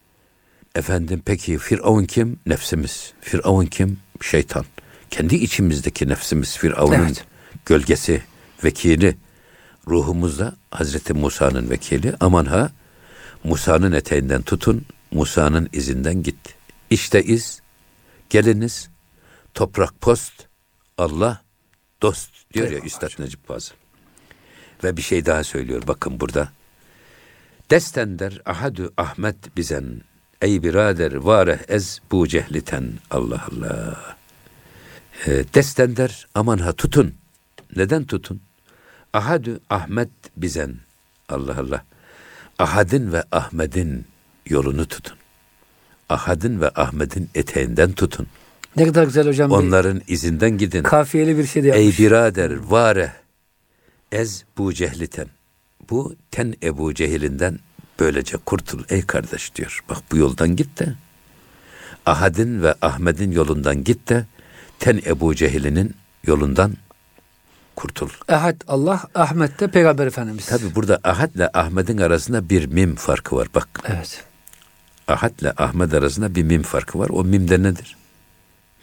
Efendim 0.74 1.22
peki 1.24 1.58
Firavun 1.58 2.04
kim? 2.04 2.38
Nefsimiz. 2.46 3.12
Firavun 3.20 3.66
kim? 3.66 3.98
Şeytan. 4.20 4.64
Kendi 5.10 5.34
içimizdeki 5.34 6.08
nefsimiz 6.08 6.58
Firavun'un 6.58 7.04
evet. 7.04 7.24
gölgesi, 7.66 8.22
vekili. 8.64 9.16
Ruhumuzda 9.88 10.56
Hazreti 10.70 11.14
Musa'nın 11.14 11.70
vekili. 11.70 12.14
Aman 12.20 12.44
ha 12.44 12.70
Musa'nın 13.44 13.92
eteğinden 13.92 14.42
tutun, 14.42 14.84
Musa'nın 15.12 15.68
izinden 15.72 16.22
git. 16.22 16.36
İşte 16.90 17.22
iz, 17.22 17.60
geliniz, 18.30 18.88
toprak 19.54 20.00
post, 20.00 20.43
Allah 20.98 21.42
dost 22.02 22.30
diyor 22.54 22.70
ya 22.70 22.78
Üstad 22.78 23.10
Necip 23.18 23.46
Fazıl. 23.46 23.74
Ve 24.84 24.96
bir 24.96 25.02
şey 25.02 25.26
daha 25.26 25.44
söylüyor 25.44 25.82
bakın 25.86 26.20
burada. 26.20 26.52
Destender 27.70 28.42
ahadü 28.46 28.90
Ahmet 28.96 29.56
bizen. 29.56 30.00
Ey 30.42 30.62
birader 30.62 31.14
vareh 31.14 31.58
ez 31.68 32.00
bu 32.10 32.28
cehliten. 32.28 32.92
Allah 33.10 33.46
Allah. 33.52 34.16
E, 35.26 35.44
destender 35.54 36.26
aman 36.34 36.58
ha 36.58 36.72
tutun. 36.72 37.14
Neden 37.76 38.04
tutun? 38.04 38.40
Ahadü 39.12 39.60
Ahmet 39.70 40.10
bizen. 40.36 40.76
Allah 41.28 41.58
Allah. 41.58 41.84
Ahad'in 42.58 43.12
ve 43.12 43.24
Ahmet'in 43.32 44.06
yolunu 44.46 44.86
tutun. 44.86 45.16
Ahad'in 46.08 46.60
ve 46.60 46.70
Ahmet'in 46.74 47.30
eteğinden 47.34 47.92
tutun. 47.92 48.26
Ne 48.76 48.86
kadar 48.86 49.04
güzel 49.04 49.26
hocam. 49.26 49.50
Onların 49.50 50.02
izinden 50.08 50.58
gidin. 50.58 50.82
Kafiyeli 50.82 51.38
bir 51.38 51.46
şey 51.46 51.62
de 51.62 51.68
yapmış. 51.68 52.00
Ey 52.00 52.06
birader 52.06 52.56
vare 52.56 53.12
ez 54.12 54.44
bu 54.58 54.72
cehliten. 54.74 55.26
Bu 55.90 56.14
ten 56.30 56.54
Ebu 56.62 56.94
Cehil'inden 56.94 57.58
böylece 58.00 58.36
kurtul 58.36 58.84
ey 58.88 59.02
kardeş 59.02 59.54
diyor. 59.54 59.84
Bak 59.88 59.98
bu 60.12 60.16
yoldan 60.16 60.56
git 60.56 60.78
de 60.78 60.94
Ahad'in 62.06 62.62
ve 62.62 62.74
Ahmet'in 62.82 63.32
yolundan 63.32 63.84
git 63.84 64.08
de 64.08 64.26
ten 64.78 65.00
Ebu 65.06 65.34
Cehil'inin 65.34 65.94
yolundan 66.26 66.74
kurtul. 67.76 68.08
Ahad 68.28 68.60
Allah, 68.68 69.02
Ahmet 69.14 69.60
de 69.60 69.68
Peygamber 69.68 70.06
Efendimiz. 70.06 70.46
Tabi 70.46 70.74
burada 70.74 70.98
Ahad 71.04 71.34
ile 71.34 71.50
Ahmet'in 71.54 71.98
arasında 71.98 72.48
bir 72.48 72.66
mim 72.66 72.94
farkı 72.94 73.36
var 73.36 73.48
bak. 73.54 73.68
Evet. 73.88 74.24
Ahad 75.08 75.40
ile 75.40 75.52
Ahmet 75.56 75.94
arasında 75.94 76.34
bir 76.34 76.42
mim 76.42 76.62
farkı 76.62 76.98
var. 76.98 77.08
O 77.12 77.24
mim 77.24 77.48
de 77.48 77.62
nedir? 77.62 77.96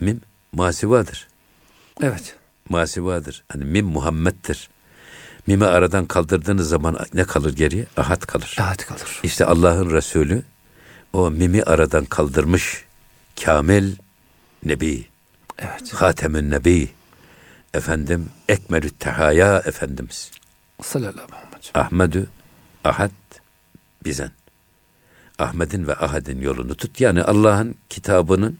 Mim 0.01 0.21
masivadır. 0.51 1.27
Evet. 2.01 2.35
Masivadır. 2.69 3.43
Hani 3.49 3.65
mim 3.65 3.85
Muhammed'dir. 3.85 4.69
Mimi 5.47 5.65
aradan 5.65 6.05
kaldırdığınız 6.05 6.69
zaman 6.69 6.97
ne 7.13 7.23
kalır 7.23 7.55
geriye? 7.55 7.85
Ahad 7.97 8.25
kalır. 8.25 8.55
Ahad 8.59 8.85
kalır. 8.85 9.19
İşte 9.23 9.45
Allah'ın 9.45 9.91
Resulü 9.91 10.43
o 11.13 11.31
mimi 11.31 11.63
aradan 11.63 12.05
kaldırmış 12.05 12.85
kamil 13.43 13.95
nebi. 14.65 15.07
Evet. 15.57 15.93
Hatemün 15.93 16.51
nebi. 16.51 16.89
Efendim 17.73 18.29
ekmelü 18.49 18.89
tehaya 18.89 19.59
efendimiz. 19.59 20.31
Sallallahu 20.81 21.11
aleyhi 21.11 21.71
Ahmedü 21.73 22.29
ahad 22.83 23.11
bizen. 24.05 24.31
Ahmet'in 25.39 25.87
ve 25.87 25.95
Ahad'in 25.95 26.41
yolunu 26.41 26.75
tut. 26.75 27.01
Yani 27.01 27.23
Allah'ın 27.23 27.75
kitabının 27.89 28.57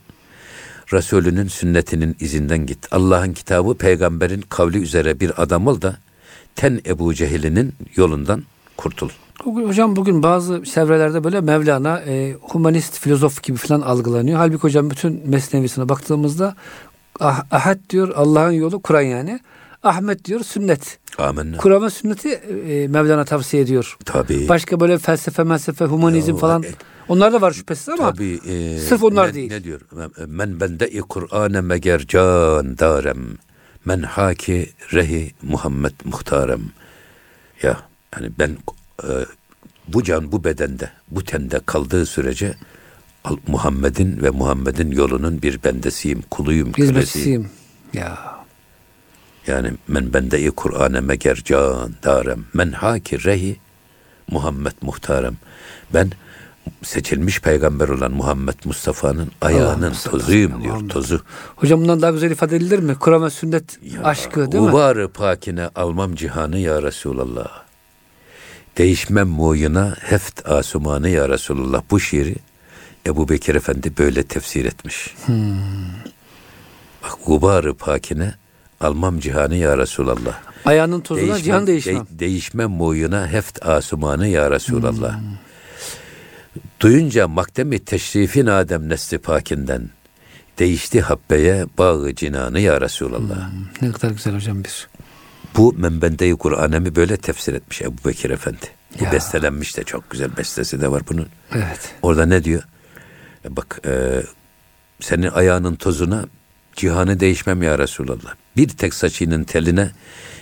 Resulünün 0.93 1.47
sünnetinin 1.47 2.15
izinden 2.19 2.65
git. 2.65 2.88
Allah'ın 2.93 3.34
kitabı 3.34 3.75
peygamberin 3.75 4.41
kavli 4.49 4.77
üzere 4.77 5.19
bir 5.19 5.41
adam 5.41 5.67
ol 5.67 5.82
da 5.82 5.97
ten 6.56 6.82
Ebu 6.86 7.13
Cehil'inin 7.13 7.73
yolundan 7.95 8.43
kurtul. 8.77 9.10
Hocam 9.43 9.95
bugün 9.95 10.23
bazı 10.23 10.63
çevrelerde 10.63 11.23
böyle 11.23 11.41
Mevlana 11.41 12.01
e, 12.01 12.36
humanist 12.41 12.99
filozof 12.99 13.43
gibi 13.43 13.58
falan 13.58 13.82
algılanıyor. 13.82 14.38
Halbuki 14.38 14.63
hocam 14.63 14.89
bütün 14.89 15.30
mesnevisine 15.30 15.89
baktığımızda 15.89 16.56
ah, 17.19 17.43
ahad 17.51 17.80
diyor 17.89 18.13
Allah'ın 18.15 18.51
yolu 18.51 18.82
Kur'an 18.82 19.01
yani. 19.01 19.39
Ahmet 19.84 20.25
diyor 20.25 20.39
sünnet. 20.39 20.99
Amenna. 21.17 21.58
Kur'an 21.58 21.84
ve 21.84 21.89
sünneti 21.89 22.30
e, 22.30 22.88
Mevlana 22.88 23.25
tavsiye 23.25 23.63
ediyor. 23.63 23.97
Tabii. 24.06 24.47
Başka 24.49 24.80
böyle 24.80 24.97
felsefe, 24.97 25.45
felsefe, 25.45 25.86
humanizm 25.86 26.32
ya, 26.32 26.38
falan. 26.38 26.63
E, 26.63 26.67
onlar 27.12 27.34
da 27.34 27.41
var 27.41 27.52
şüphesiz 27.52 27.89
ama 27.89 28.13
tabii, 28.13 28.39
e, 28.47 28.80
sırf 28.80 29.04
onlar 29.04 29.30
ne, 29.30 29.34
değil. 29.34 29.52
Ne 29.52 29.63
diyor? 29.63 29.82
Men 30.28 30.60
bende-i 30.60 31.00
Kur'ane 31.00 31.62
meger 31.62 32.00
can 32.08 32.78
darem. 32.78 33.38
Men 33.86 34.02
haki 34.02 34.69
rehi 34.93 35.32
Muhammed 35.41 35.93
muhtarem. 36.06 36.62
Ya 37.63 37.82
hani 38.12 38.32
ben 38.39 38.58
e, 39.04 39.12
bu 39.88 40.04
can 40.04 40.32
bu 40.32 40.43
bedende, 40.43 40.89
bu 41.12 41.24
tende 41.24 41.60
kaldığı 41.65 42.06
sürece 42.06 42.56
Muhammed'in 43.47 44.24
ve 44.24 44.30
Muhammed'in 44.30 44.91
yolunun 44.91 45.41
bir 45.41 45.63
bendesiyim, 45.63 46.21
kuluyum, 46.32 46.71
kölesiyim. 46.71 47.50
Ya. 47.93 48.17
Yani 49.47 49.71
men 49.88 50.13
bende-i 50.13 50.52
Kur'ane 50.52 51.00
meger 51.00 51.36
can 51.36 51.93
darem. 52.04 52.45
Men 52.54 52.71
haki 52.71 53.24
rehi 53.24 53.56
Muhammed 54.28 54.74
muhtarem. 54.82 55.38
Ben 55.93 56.12
seçilmiş 56.84 57.41
peygamber 57.41 57.89
olan 57.89 58.12
Muhammed 58.12 58.54
Mustafa'nın 58.65 59.32
ayağının 59.41 59.93
tozuyum 60.06 60.63
diyor, 60.63 60.89
tozu. 60.89 61.21
Hocam 61.56 61.82
bundan 61.82 62.02
daha 62.02 62.12
güzel 62.12 62.32
ifade 62.32 62.56
edilir 62.56 62.80
mi? 62.80 62.95
Kur'an 62.95 63.24
ve 63.24 63.30
sünnet 63.30 63.80
ya, 63.84 64.04
aşkı 64.04 64.52
değil 64.52 64.63
mi? 64.63 64.69
Uvarı 64.69 65.08
pakine 65.08 65.69
almam 65.76 66.15
cihanı 66.15 66.58
ya 66.58 66.82
Resulallah. 66.82 67.63
Değişmem 68.78 69.28
muyuna 69.28 69.95
heft 70.00 70.50
asumanı 70.50 71.10
ya 71.10 71.30
Resulullah. 71.30 71.82
Bu 71.91 72.00
şiiri 72.00 72.36
Ebu 73.06 73.30
Bekir 73.30 73.56
Efendi 73.56 73.97
böyle 73.97 74.24
tefsir 74.24 74.65
etmiş. 74.65 75.15
Hmm. 75.26 75.56
Bak 77.04 77.12
gubarı 77.26 77.74
pakine 77.74 78.34
almam 78.82 79.19
cihanı 79.19 79.56
ya 79.56 79.78
Resulallah. 79.78 80.39
Ayağının 80.65 81.02
tozuna 81.02 81.21
değişmem, 81.21 81.43
cihan 81.43 81.67
değişmem. 81.67 81.95
De, 81.95 82.19
değişmem 82.19 82.69
muyuna 82.69 83.28
heft 83.28 83.65
asumanı 83.65 84.28
ya 84.28 84.52
Resulallah. 84.52 85.19
Hmm. 85.19 85.26
Duyunca 86.81 87.27
makdemi 87.27 87.79
teşrifin 87.79 88.45
Adem 88.45 88.89
nesli 88.89 89.17
pakinden 89.17 89.89
değişti 90.59 91.01
habbeye 91.01 91.65
bağı 91.77 92.15
cinanı 92.15 92.59
ya 92.59 92.81
Resulallah. 92.81 93.51
Hmm, 93.51 93.65
ne 93.81 93.91
kadar 93.91 94.11
güzel 94.11 94.35
hocam 94.35 94.63
bir. 94.63 94.87
Bu 95.57 95.73
Menbende-i 95.73 96.35
Kur'an'ı 96.35 96.95
böyle 96.95 97.17
tefsir 97.17 97.53
etmiş 97.53 97.81
Ebu 97.81 97.95
Bekir 98.05 98.29
Efendi. 98.29 98.65
Bu 98.99 99.03
ya. 99.03 99.11
bestelenmiş 99.11 99.77
de 99.77 99.83
çok 99.83 100.09
güzel 100.09 100.37
bestesi 100.37 100.81
de 100.81 100.91
var 100.91 101.01
bunun. 101.09 101.27
Evet. 101.55 101.95
Orada 102.01 102.25
ne 102.25 102.43
diyor? 102.43 102.63
E 103.45 103.55
bak 103.55 103.81
e, 103.85 104.23
senin 104.99 105.31
ayağının 105.31 105.75
tozuna 105.75 106.25
cihanı 106.75 107.19
değişmem 107.19 107.63
ya 107.63 107.79
Resulallah. 107.79 108.35
Bir 108.57 108.69
tek 108.69 108.93
saçının 108.93 109.43
teline 109.43 109.91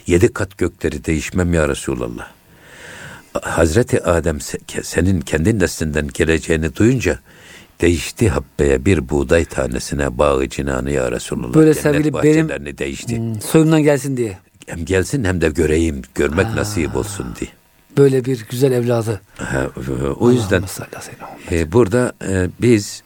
yedi 0.08 0.34
kat 0.34 0.58
gökleri 0.58 1.06
değişmem 1.06 1.54
ya 1.54 1.70
Resulallah. 1.70 2.39
Hazreti 3.34 4.04
Adem 4.04 4.40
senin 4.84 5.22
kendi 5.22 5.60
neslinden 5.60 6.08
geleceğini 6.08 6.76
duyunca 6.76 7.20
değişti 7.82 8.30
habbeye 8.30 8.86
bir 8.86 9.10
buğday 9.10 9.46
tanesine 9.46 10.18
bağı 10.18 10.50
cinanı 10.50 10.92
ya 10.92 11.12
Resulullah. 11.12 11.54
Böyle 11.54 11.74
sevgili 11.74 12.14
benim 12.14 12.78
değişti. 12.78 13.18
Hmm, 13.18 13.42
soyumdan 13.42 13.84
gelsin 13.84 14.18
diye. 14.18 14.38
Hem 14.68 14.86
gelsin 14.86 15.24
hem 15.24 15.42
de 15.42 15.50
göreyim, 15.50 16.02
görmek 16.16 16.46
ha. 16.46 16.56
nasip 16.56 16.96
olsun 16.96 17.28
diye. 17.40 17.50
Böyle 17.98 18.26
bir 18.26 18.46
güzel 18.50 18.72
evladı. 18.72 19.22
Ha, 19.38 19.68
o 20.20 20.32
yüzden 20.32 20.64
e, 21.52 21.72
burada 21.72 22.14
e, 22.28 22.50
biz 22.62 23.04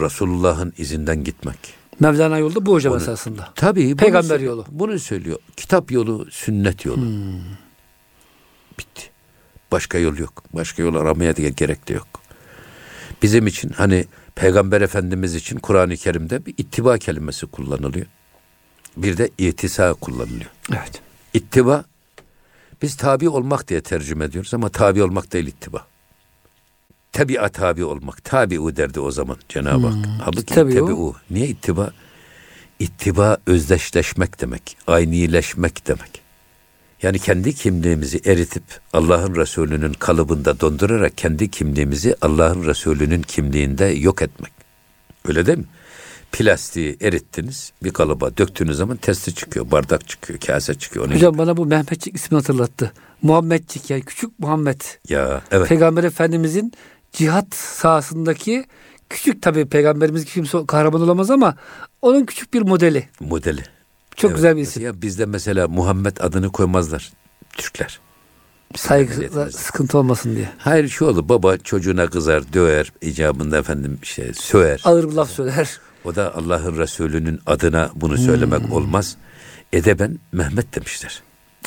Resulullah'ın 0.00 0.72
izinden 0.78 1.24
gitmek. 1.24 1.58
Mevlana 2.00 2.38
yolu 2.38 2.66
bu 2.66 2.72
hocam 2.72 2.92
Onu, 2.92 3.00
esasında. 3.00 3.48
Tabii. 3.54 3.96
Peygamber 3.96 4.38
bunu, 4.38 4.46
yolu. 4.46 4.64
Bunu 4.70 4.98
söylüyor. 4.98 5.38
Kitap 5.56 5.92
yolu, 5.92 6.26
sünnet 6.30 6.84
yolu. 6.84 6.96
Hmm. 6.96 7.65
Bitti. 8.78 9.10
Başka 9.72 9.98
yol 9.98 10.16
yok. 10.16 10.42
Başka 10.52 10.82
yol 10.82 10.94
aramaya 10.94 11.36
diye 11.36 11.50
gerek 11.50 11.88
de 11.88 11.92
yok. 11.94 12.06
Bizim 13.22 13.46
için 13.46 13.68
hani 13.68 14.04
Peygamber 14.34 14.80
Efendimiz 14.80 15.34
için 15.34 15.58
Kur'an-ı 15.58 15.96
Kerim'de 15.96 16.46
bir 16.46 16.54
ittiba 16.58 16.98
kelimesi 16.98 17.46
kullanılıyor. 17.46 18.06
Bir 18.96 19.16
de 19.16 19.30
itisa 19.38 19.94
kullanılıyor. 19.94 20.50
Evet. 20.70 21.00
İttiba 21.34 21.84
biz 22.82 22.96
tabi 22.96 23.28
olmak 23.28 23.68
diye 23.68 23.80
tercüme 23.80 24.24
ediyoruz 24.24 24.54
ama 24.54 24.68
tabi 24.68 25.02
olmak 25.02 25.32
değil 25.32 25.46
ittiba. 25.46 25.86
Tabi'a 27.12 27.48
tabi 27.48 27.84
olmak. 27.84 28.24
Tabi'u 28.24 28.76
derdi 28.76 29.00
o 29.00 29.10
zaman 29.10 29.36
Cenab-ı 29.48 29.86
Hak. 29.86 29.94
Hmm, 29.94 30.18
Halbuki 30.20 30.54
tabi'u. 30.54 31.14
Niye 31.30 31.46
ittiba? 31.46 31.92
İttiba 32.78 33.38
özdeşleşmek 33.46 34.40
demek. 34.40 34.76
Aynileşmek 34.86 35.86
demek. 35.88 36.25
Yani 37.02 37.18
kendi 37.18 37.54
kimliğimizi 37.54 38.20
eritip 38.24 38.62
Allah'ın 38.92 39.34
Resulü'nün 39.34 39.92
kalıbında 39.92 40.60
dondurarak 40.60 41.18
kendi 41.18 41.50
kimliğimizi 41.50 42.14
Allah'ın 42.22 42.66
Resulü'nün 42.66 43.22
kimliğinde 43.22 43.84
yok 43.84 44.22
etmek. 44.22 44.52
Öyle 45.28 45.46
değil 45.46 45.58
mi? 45.58 45.64
Plastiği 46.32 46.96
erittiniz 47.00 47.72
bir 47.82 47.90
kalıba 47.90 48.36
döktüğünüz 48.36 48.76
zaman 48.76 48.96
testi 48.96 49.34
çıkıyor, 49.34 49.70
bardak 49.70 50.08
çıkıyor, 50.08 50.40
kase 50.40 50.74
çıkıyor. 50.74 51.10
Hocam 51.14 51.32
gibi. 51.32 51.38
bana 51.38 51.56
bu 51.56 51.66
Mehmetçik 51.66 52.14
ismini 52.14 52.40
hatırlattı. 52.40 52.92
Muhammedcik 53.22 53.90
yani 53.90 54.02
küçük 54.02 54.38
Muhammed. 54.38 54.80
Ya 55.08 55.42
evet. 55.50 55.68
Peygamber 55.68 56.04
Efendimizin 56.04 56.72
cihat 57.12 57.54
sahasındaki 57.54 58.64
küçük 59.10 59.42
tabii 59.42 59.66
peygamberimiz 59.66 60.24
kimse 60.24 60.58
kahraman 60.66 61.00
olamaz 61.00 61.30
ama 61.30 61.56
onun 62.02 62.26
küçük 62.26 62.54
bir 62.54 62.62
modeli. 62.62 63.08
Modeli. 63.20 63.75
Çok 64.16 64.30
evet. 64.30 64.36
güzel 64.36 64.56
bir 64.56 64.62
isim. 64.62 64.82
Ya 64.82 65.02
bizde 65.02 65.26
mesela 65.26 65.68
Muhammed 65.68 66.16
adını 66.20 66.52
koymazlar 66.52 67.12
Türkler. 67.56 68.00
Saygı 68.76 69.50
sıkıntı 69.52 69.98
olmasın 69.98 70.36
diye. 70.36 70.48
Hayır 70.58 70.88
şu 70.88 71.04
olur 71.04 71.28
baba 71.28 71.56
çocuğuna 71.56 72.06
kızar, 72.06 72.52
döver, 72.52 72.92
icabında 73.00 73.58
efendim 73.58 73.98
şey 74.02 74.34
söver. 74.34 74.80
Ağır 74.84 75.10
bir 75.10 75.14
laf 75.14 75.30
söyler. 75.30 75.80
O 76.04 76.14
da 76.14 76.34
Allah'ın 76.34 76.78
Resulü'nün 76.78 77.40
adına 77.46 77.90
bunu 77.94 78.18
söylemek 78.18 78.62
hmm. 78.62 78.72
olmaz. 78.72 79.16
Edeben 79.72 80.18
Mehmet 80.32 80.74
demişler. 80.74 81.22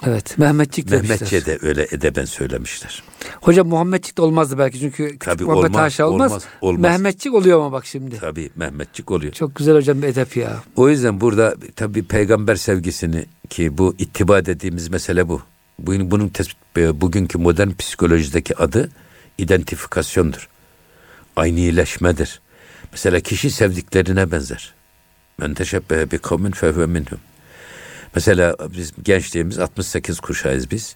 Evet 0.07 0.37
Mehmetçik 0.37 0.91
demişler. 0.91 1.15
Mehmetçe 1.21 1.45
de 1.45 1.59
öyle 1.61 1.87
edeben 1.91 2.25
söylemişler. 2.25 3.03
Hocam 3.41 3.67
Muhammedçik 3.67 4.17
de 4.17 4.21
olmazdı 4.21 4.57
belki 4.57 4.79
çünkü 4.79 5.03
küçük 5.05 5.21
Tabii 5.21 5.43
Muhammed 5.43 5.63
olmaz, 5.63 5.81
Haşa 5.81 6.07
olmaz. 6.07 6.31
olmaz, 6.31 6.43
olmaz. 6.61 6.81
Mehmetçik 6.81 7.33
oluyor 7.33 7.59
ama 7.59 7.71
bak 7.71 7.85
şimdi. 7.85 8.17
Tabii 8.19 8.49
Mehmetçik 8.55 9.11
oluyor. 9.11 9.33
Çok 9.33 9.55
güzel 9.55 9.75
hocam 9.75 10.01
bir 10.01 10.07
edep 10.07 10.37
ya. 10.37 10.63
O 10.75 10.89
yüzden 10.89 11.21
burada 11.21 11.55
tabii 11.75 12.03
peygamber 12.03 12.55
sevgisini 12.55 13.25
ki 13.49 13.77
bu 13.77 13.95
ittiba 13.97 14.45
dediğimiz 14.45 14.89
mesele 14.89 15.27
bu. 15.27 15.41
Bugün, 15.79 16.11
bunun 16.11 16.27
tespit, 16.29 16.57
e, 16.77 17.01
bugünkü 17.01 17.37
modern 17.37 17.69
psikolojideki 17.71 18.57
adı 18.57 18.89
identifikasyondur. 19.37 20.49
Aynileşmedir. 21.35 22.41
Mesela 22.91 23.19
kişi 23.19 23.51
sevdiklerine 23.51 24.31
benzer. 24.31 24.73
Men 25.37 25.53
teşebbehe 25.53 26.11
bi 26.11 26.17
kavmin 26.17 26.51
fehve 26.51 26.85
minhum. 26.85 27.19
Mesela 28.16 28.55
biz 28.78 28.93
gençliğimiz 29.03 29.60
68 29.60 30.20
kuşağıyız 30.20 30.72
biz. 30.72 30.95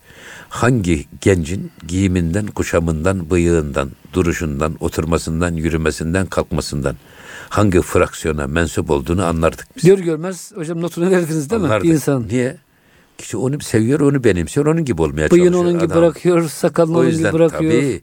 Hangi 0.49 1.05
gencin 1.21 1.71
giyiminden, 1.87 2.47
kuşamından, 2.47 3.29
bıyığından, 3.29 3.89
duruşundan, 4.13 4.75
oturmasından, 4.79 5.53
yürümesinden, 5.53 6.25
kalkmasından 6.25 6.95
hangi 7.49 7.81
fraksiyona 7.81 8.47
mensup 8.47 8.89
olduğunu 8.89 9.25
anlardık 9.25 9.67
biz. 9.77 9.83
Gör 9.83 9.99
görmez 9.99 10.51
hocam 10.55 10.81
notunu 10.81 11.11
verdiniz 11.11 11.49
değil 11.49 11.61
Anlardık. 11.61 11.85
mi? 11.89 11.93
İnsan. 11.93 12.27
Niye? 12.27 12.57
Kişi 13.17 13.37
onu 13.37 13.59
seviyor, 13.59 13.99
onu 13.99 14.23
benimsiyor, 14.23 14.65
onun 14.65 14.85
gibi 14.85 15.01
olmaya 15.01 15.31
Bıyığını 15.31 15.45
çalışıyor. 15.51 15.63
onun 15.65 15.73
gibi 15.79 15.85
adam. 15.93 16.01
bırakıyor, 16.01 16.49
sakalını 16.49 16.97
onun 16.97 17.05
gibi 17.05 17.15
yüzden 17.15 17.33
bırakıyor. 17.33 17.71
tabii 17.71 18.01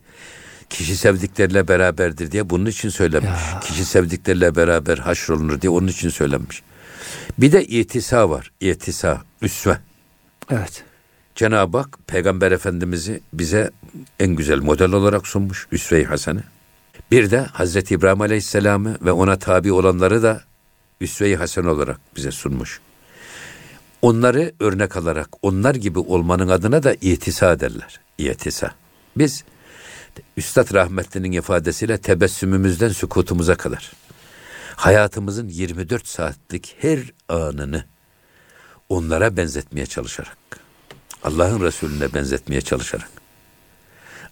kişi 0.71 0.97
sevdikleriyle 0.97 1.69
beraberdir 1.69 2.33
diye 2.33 2.51
bunun 2.51 2.67
için 2.67 2.89
söylenmiş. 2.89 3.31
Ya. 3.55 3.61
Kişi 3.61 3.85
sevdikleriyle 3.85 4.55
beraber 4.57 4.99
haşrolunur 4.99 5.61
diye 5.61 5.71
onun 5.71 5.87
için 5.89 6.09
söylenmiş. 6.09 6.63
Bir 7.39 7.53
de 7.53 7.65
itisa 7.65 8.31
var. 8.31 8.53
İtisa, 8.61 9.23
üsve. 9.43 9.79
Evet. 10.51 10.85
Cenab-ı 11.35 11.79
Hak 11.79 11.99
Peygamber 12.07 12.53
Efendimiz'i 12.53 13.21
bize 13.33 13.71
en 14.19 14.29
güzel 14.29 14.59
model 14.59 14.93
olarak 14.93 15.27
sunmuş. 15.27 15.67
Üsve-i 15.73 16.05
Hasene. 16.05 16.41
Bir 17.11 17.31
de 17.31 17.41
Hazreti 17.41 17.95
İbrahim 17.95 18.21
Aleyhisselam'ı 18.21 18.99
ve 19.03 19.13
ona 19.13 19.39
tabi 19.39 19.73
olanları 19.73 20.23
da 20.23 20.43
Üsve-i 21.01 21.37
Hasene 21.37 21.69
olarak 21.69 22.01
bize 22.17 22.31
sunmuş. 22.31 22.81
Onları 24.03 24.53
örnek 24.61 24.97
alarak 24.97 25.29
onlar 25.43 25.75
gibi 25.75 25.99
olmanın 25.99 26.49
adına 26.49 26.83
da 26.83 26.95
itisa 27.01 27.61
derler. 27.61 28.01
İtisa. 28.19 28.71
Biz 29.17 29.45
Üstad 30.37 30.75
Rahmetli'nin 30.75 31.33
ifadesiyle 31.33 31.99
tebessümümüzden 31.99 32.89
sükutumuza 32.89 33.55
kadar 33.55 33.93
hayatımızın 34.81 35.49
24 35.49 36.09
saatlik 36.09 36.77
her 36.79 36.99
anını 37.29 37.85
onlara 38.89 39.37
benzetmeye 39.37 39.87
çalışarak 39.87 40.39
Allah'ın 41.25 41.61
Resulüne 41.61 42.15
benzetmeye 42.15 42.61
çalışarak 42.61 43.11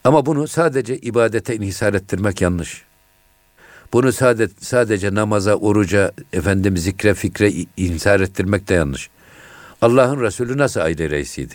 ama 0.05 0.26
bunu 0.26 0.49
sadece 0.49 0.99
ibadete 0.99 1.57
inhisar 1.57 1.94
ettirmek 1.94 2.40
yanlış. 2.40 2.84
Bunu 3.92 4.12
sadece, 4.61 5.14
namaza, 5.14 5.55
oruca, 5.55 6.12
efendim 6.32 6.76
zikre, 6.76 7.14
fikre 7.14 7.53
inhisar 7.76 8.20
ettirmek 8.20 8.68
de 8.68 8.74
yanlış. 8.74 9.11
Allah'ın 9.82 10.20
Resulü 10.20 10.59
nasıl 10.59 10.80
aile 10.80 11.11
reisiydi? 11.11 11.55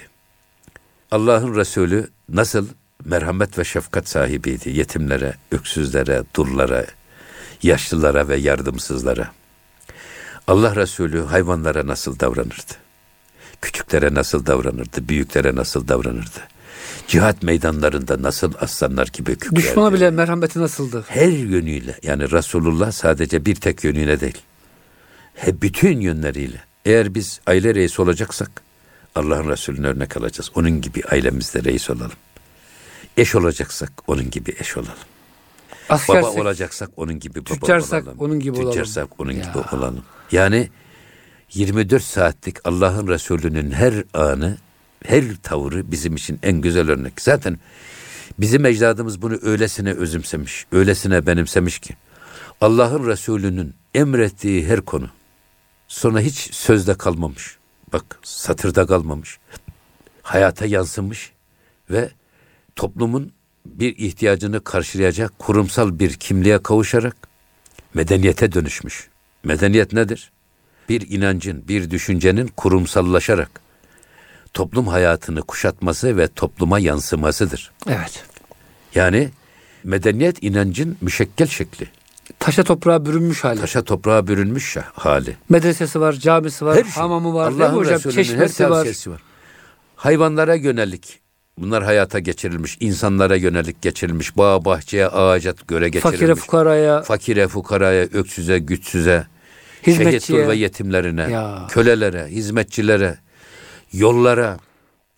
Allah'ın 1.12 1.56
Resulü 1.56 2.10
nasıl 2.30 2.68
merhamet 3.06 3.58
ve 3.58 3.64
şefkat 3.64 4.10
sahibiydi 4.10 4.70
yetimlere, 4.70 5.34
öksüzlere, 5.52 6.24
dullara, 6.36 6.86
yaşlılara 7.64 8.28
ve 8.28 8.36
yardımsızlara? 8.36 9.32
Allah 10.48 10.76
Resulü 10.76 11.24
hayvanlara 11.24 11.88
nasıl 11.88 12.20
davranırdı? 12.20 12.74
Küçüklere 13.62 14.14
nasıl 14.14 14.46
davranırdı? 14.46 15.10
Büyüklere 15.10 15.56
nasıl 15.56 15.88
davranırdı? 15.88 16.40
Cihat 17.08 17.44
meydanlarında 17.44 18.22
nasıl 18.22 18.54
aslanlar 18.60 19.08
gibi 19.14 19.36
kükrerdi? 19.36 19.56
Düşmana 19.56 19.94
bile 19.94 20.12
merhameti 20.12 20.60
nasıldı? 20.60 21.06
Her 21.08 21.28
yönüyle 21.28 22.00
yani 22.04 22.32
Resulullah 22.32 22.92
sadece 22.92 23.46
bir 23.46 23.56
tek 23.56 23.84
yönüyle 23.84 24.20
değil. 24.20 24.38
Hep 25.36 25.62
bütün 25.62 26.02
yönleriyle. 26.02 26.64
Eğer 26.86 27.16
biz 27.16 27.40
aile 27.48 27.76
reisi 27.76 28.02
olacaksak 28.02 28.52
Allah'ın 29.16 29.50
Resulüne 29.50 29.88
örnek 29.88 30.18
alacağız. 30.18 30.52
Onun 30.56 30.82
gibi 30.82 31.02
ailemizde 31.12 31.64
reis 31.64 31.90
olalım. 31.90 32.12
Eş 33.18 33.36
olacaksak 33.36 33.92
onun 34.08 34.30
gibi 34.30 34.56
eş 34.60 34.78
olalım. 34.78 34.94
Askersek, 35.90 36.24
Baba 36.24 36.42
olacaksak 36.42 36.90
onun 36.98 37.20
gibi 37.20 37.36
baba 37.46 37.54
tüccarsak 37.56 38.04
olalım. 38.04 38.20
onun 38.20 38.40
gibi 38.40 38.58
olalım. 38.58 38.70
Tüccarsak 38.72 39.20
onun 39.20 39.32
Ya. 39.32 39.44
gibi 39.44 39.58
olalım. 39.76 40.04
Yani 40.32 40.70
24 41.54 42.04
saatlik 42.04 42.68
Allah'ın 42.68 43.08
Resulü'nün 43.08 43.72
her 43.72 44.04
anı, 44.14 44.58
her 45.06 45.24
tavrı 45.44 45.92
bizim 45.92 46.16
için 46.16 46.40
en 46.44 46.62
güzel 46.62 46.90
örnek. 46.90 47.22
Zaten 47.22 47.60
bizim 48.40 48.66
ecdadımız 48.66 49.22
bunu 49.22 49.40
öylesine 49.42 49.92
özümsemiş, 49.94 50.66
öylesine 50.72 51.26
benimsemiş 51.26 51.80
ki 51.80 51.96
Allah'ın 52.62 53.08
Resulü'nün 53.08 53.74
emrettiği 53.96 54.68
her 54.68 54.82
konu 54.82 55.10
sonra 55.88 56.20
hiç 56.20 56.54
sözde 56.56 56.94
kalmamış. 56.94 57.58
Bak 57.94 58.20
satırda 58.24 58.86
kalmamış. 58.86 59.40
Hayata 60.22 60.66
yansımış 60.66 61.32
ve 61.90 62.10
toplumun 62.76 63.32
bir 63.66 63.98
ihtiyacını 63.98 64.64
karşılayacak 64.64 65.40
kurumsal 65.40 66.00
bir 66.00 66.14
kimliğe 66.14 66.64
kavuşarak 66.64 67.16
medeniyete 67.94 68.52
dönüşmüş. 68.52 69.08
Medeniyet 69.44 69.94
nedir? 69.94 70.32
Bir 70.90 71.10
inancın, 71.10 71.68
bir 71.68 71.92
düşüncenin 71.92 72.48
kurumsallaşarak 72.48 73.50
toplum 74.54 74.88
hayatını 74.88 75.42
kuşatması 75.42 76.18
ve 76.18 76.28
topluma 76.28 76.80
yansımasıdır. 76.80 77.72
Evet. 77.88 78.26
Yani 78.96 79.30
medeniyet 79.84 80.44
inancın 80.44 80.98
müşekkel 81.02 81.48
şekli. 81.48 81.88
Taşa 82.40 82.64
toprağa 82.64 83.06
bürünmüş 83.06 83.44
hali. 83.44 83.60
Taşa 83.60 83.82
toprağa 83.84 84.28
bürünmüş 84.28 84.78
hali. 84.94 85.38
Medresesi 85.50 86.00
var, 86.02 86.14
camisi 86.14 86.66
var, 86.66 86.78
Her 86.78 86.84
şey. 86.84 86.92
hamamı 86.92 87.34
var, 87.34 87.52
Allah'ın 87.52 87.76
hocam? 87.76 88.00
Her 88.04 88.12
Çeşmesi 88.12 88.70
var. 88.70 88.86
var. 89.08 89.22
Hayvanlara 89.96 90.56
yönelik 90.56 91.20
bunlar 91.58 91.84
hayata 91.84 92.20
geçirilmiş, 92.20 92.78
insanlara 92.80 93.36
yönelik 93.36 93.82
geçirilmiş, 93.82 94.38
bağ 94.38 94.66
bahçeye, 94.66 95.08
ağaca 95.08 95.54
göre 95.68 95.90
geçirilmiş. 95.90 96.20
Fakire 96.20 96.36
fukaraya, 96.36 97.02
fakire, 97.02 97.48
fukaraya, 97.48 98.02
öksüze, 98.04 98.60
güçsüze, 98.60 99.28
hizmetçiye. 99.88 100.40
şehit 100.40 100.50
ve 100.50 100.56
yetimlerine, 100.56 101.22
Ya. 101.32 101.68
kölelere, 101.70 102.28
hizmetçilere, 102.28 103.18
yollara, 103.94 104.58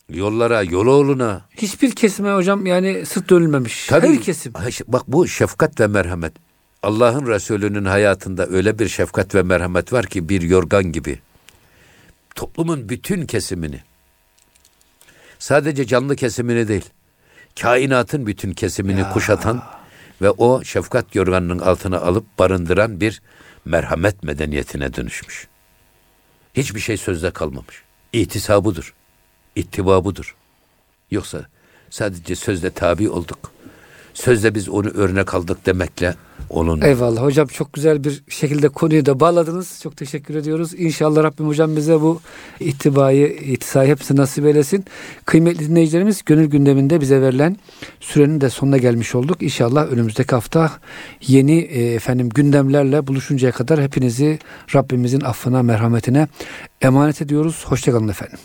yollara, 0.10 0.64
yoloğluna. 0.64 1.42
Hiçbir 1.58 1.92
kesime 1.92 2.34
hocam 2.34 2.66
yani 2.66 3.06
sırt 3.06 3.30
dönülmemiş. 3.30 3.88
Tabii, 3.88 4.08
Her 4.08 4.22
kesim. 4.22 4.54
Bak 4.88 5.04
bu 5.08 5.28
şefkat 5.28 5.80
ve 5.80 5.88
merhamet. 5.88 6.34
Allah'ın 6.84 7.28
Resulü'nün 7.28 7.86
hayatında 7.86 8.48
öyle 8.48 8.80
bir 8.80 8.88
şefkat 8.88 9.36
ve 9.36 9.44
merhamet 9.44 9.94
var 9.94 10.06
ki 10.06 10.30
bir 10.30 10.42
yorgan 10.42 10.92
gibi. 10.92 11.20
Toplumun 12.36 12.90
bütün 12.90 13.26
kesimini, 13.26 13.80
sadece 15.40 15.88
canlı 15.88 16.16
kesimini 16.16 16.68
değil, 16.68 16.86
kainatın 17.62 18.28
bütün 18.28 18.54
kesimini 18.54 19.00
Ya. 19.00 19.14
kuşatan 19.14 19.64
ve 20.22 20.30
o 20.30 20.64
şefkat 20.64 21.16
yorganının 21.16 21.60
altına 21.60 22.00
alıp 22.00 22.40
barındıran 22.40 23.02
bir 23.02 23.22
merhamet 23.66 24.24
medeniyetine 24.24 24.94
dönüşmüş. 24.94 25.48
Hiçbir 26.54 26.80
şey 26.80 26.98
sözde 26.98 27.32
kalmamış. 27.32 27.84
İhtisabıdır, 28.14 28.76
budur. 28.76 28.94
İttiba 29.56 30.06
budur. 30.06 30.36
Yoksa 31.12 31.46
sadece 31.90 32.36
sözde 32.36 32.70
tabi 32.70 33.10
olduk. 33.10 33.52
Sözde 34.14 34.56
biz 34.56 34.70
onu 34.70 34.88
örnek 34.90 35.34
aldık 35.34 35.66
demekle 35.66 36.16
onun 36.50 36.82
Eyvallah 36.82 37.22
hocam 37.22 37.48
çok 37.48 37.74
güzel 37.74 38.04
bir 38.04 38.24
şekilde 38.30 38.70
konuyu 38.70 39.06
da 39.06 39.20
bağladınız. 39.20 39.80
Çok 39.84 39.98
teşekkür 39.98 40.36
ediyoruz. 40.36 40.74
İnşallah 40.74 41.24
Rabbim 41.24 41.48
hocam 41.48 41.76
bize 41.76 42.02
bu 42.02 42.22
ittibayı, 42.60 43.28
itisayı 43.28 43.90
hepsi 43.90 44.16
nasip 44.16 44.46
eylesin. 44.46 44.86
Kıymetli 45.26 45.70
dinleyicilerimiz 45.70 46.22
gönül 46.26 46.46
gündeminde 46.46 47.02
bize 47.02 47.22
verilen 47.22 47.58
sürenin 48.00 48.42
de 48.42 48.50
sonuna 48.50 48.78
gelmiş 48.78 49.16
olduk. 49.16 49.44
İnşallah 49.44 49.92
önümüzdeki 49.92 50.32
hafta 50.36 50.72
yeni 51.28 51.60
e, 51.60 51.94
efendim 51.94 52.30
gündemlerle 52.30 53.08
buluşuncaya 53.08 53.52
kadar 53.52 53.82
hepinizi 53.82 54.40
Rabbimizin 54.76 55.22
affına, 55.22 55.64
merhametine 55.64 56.28
emanet 56.82 57.22
ediyoruz. 57.22 57.66
Hoşçakalın 57.66 58.08
efendim. 58.08 58.40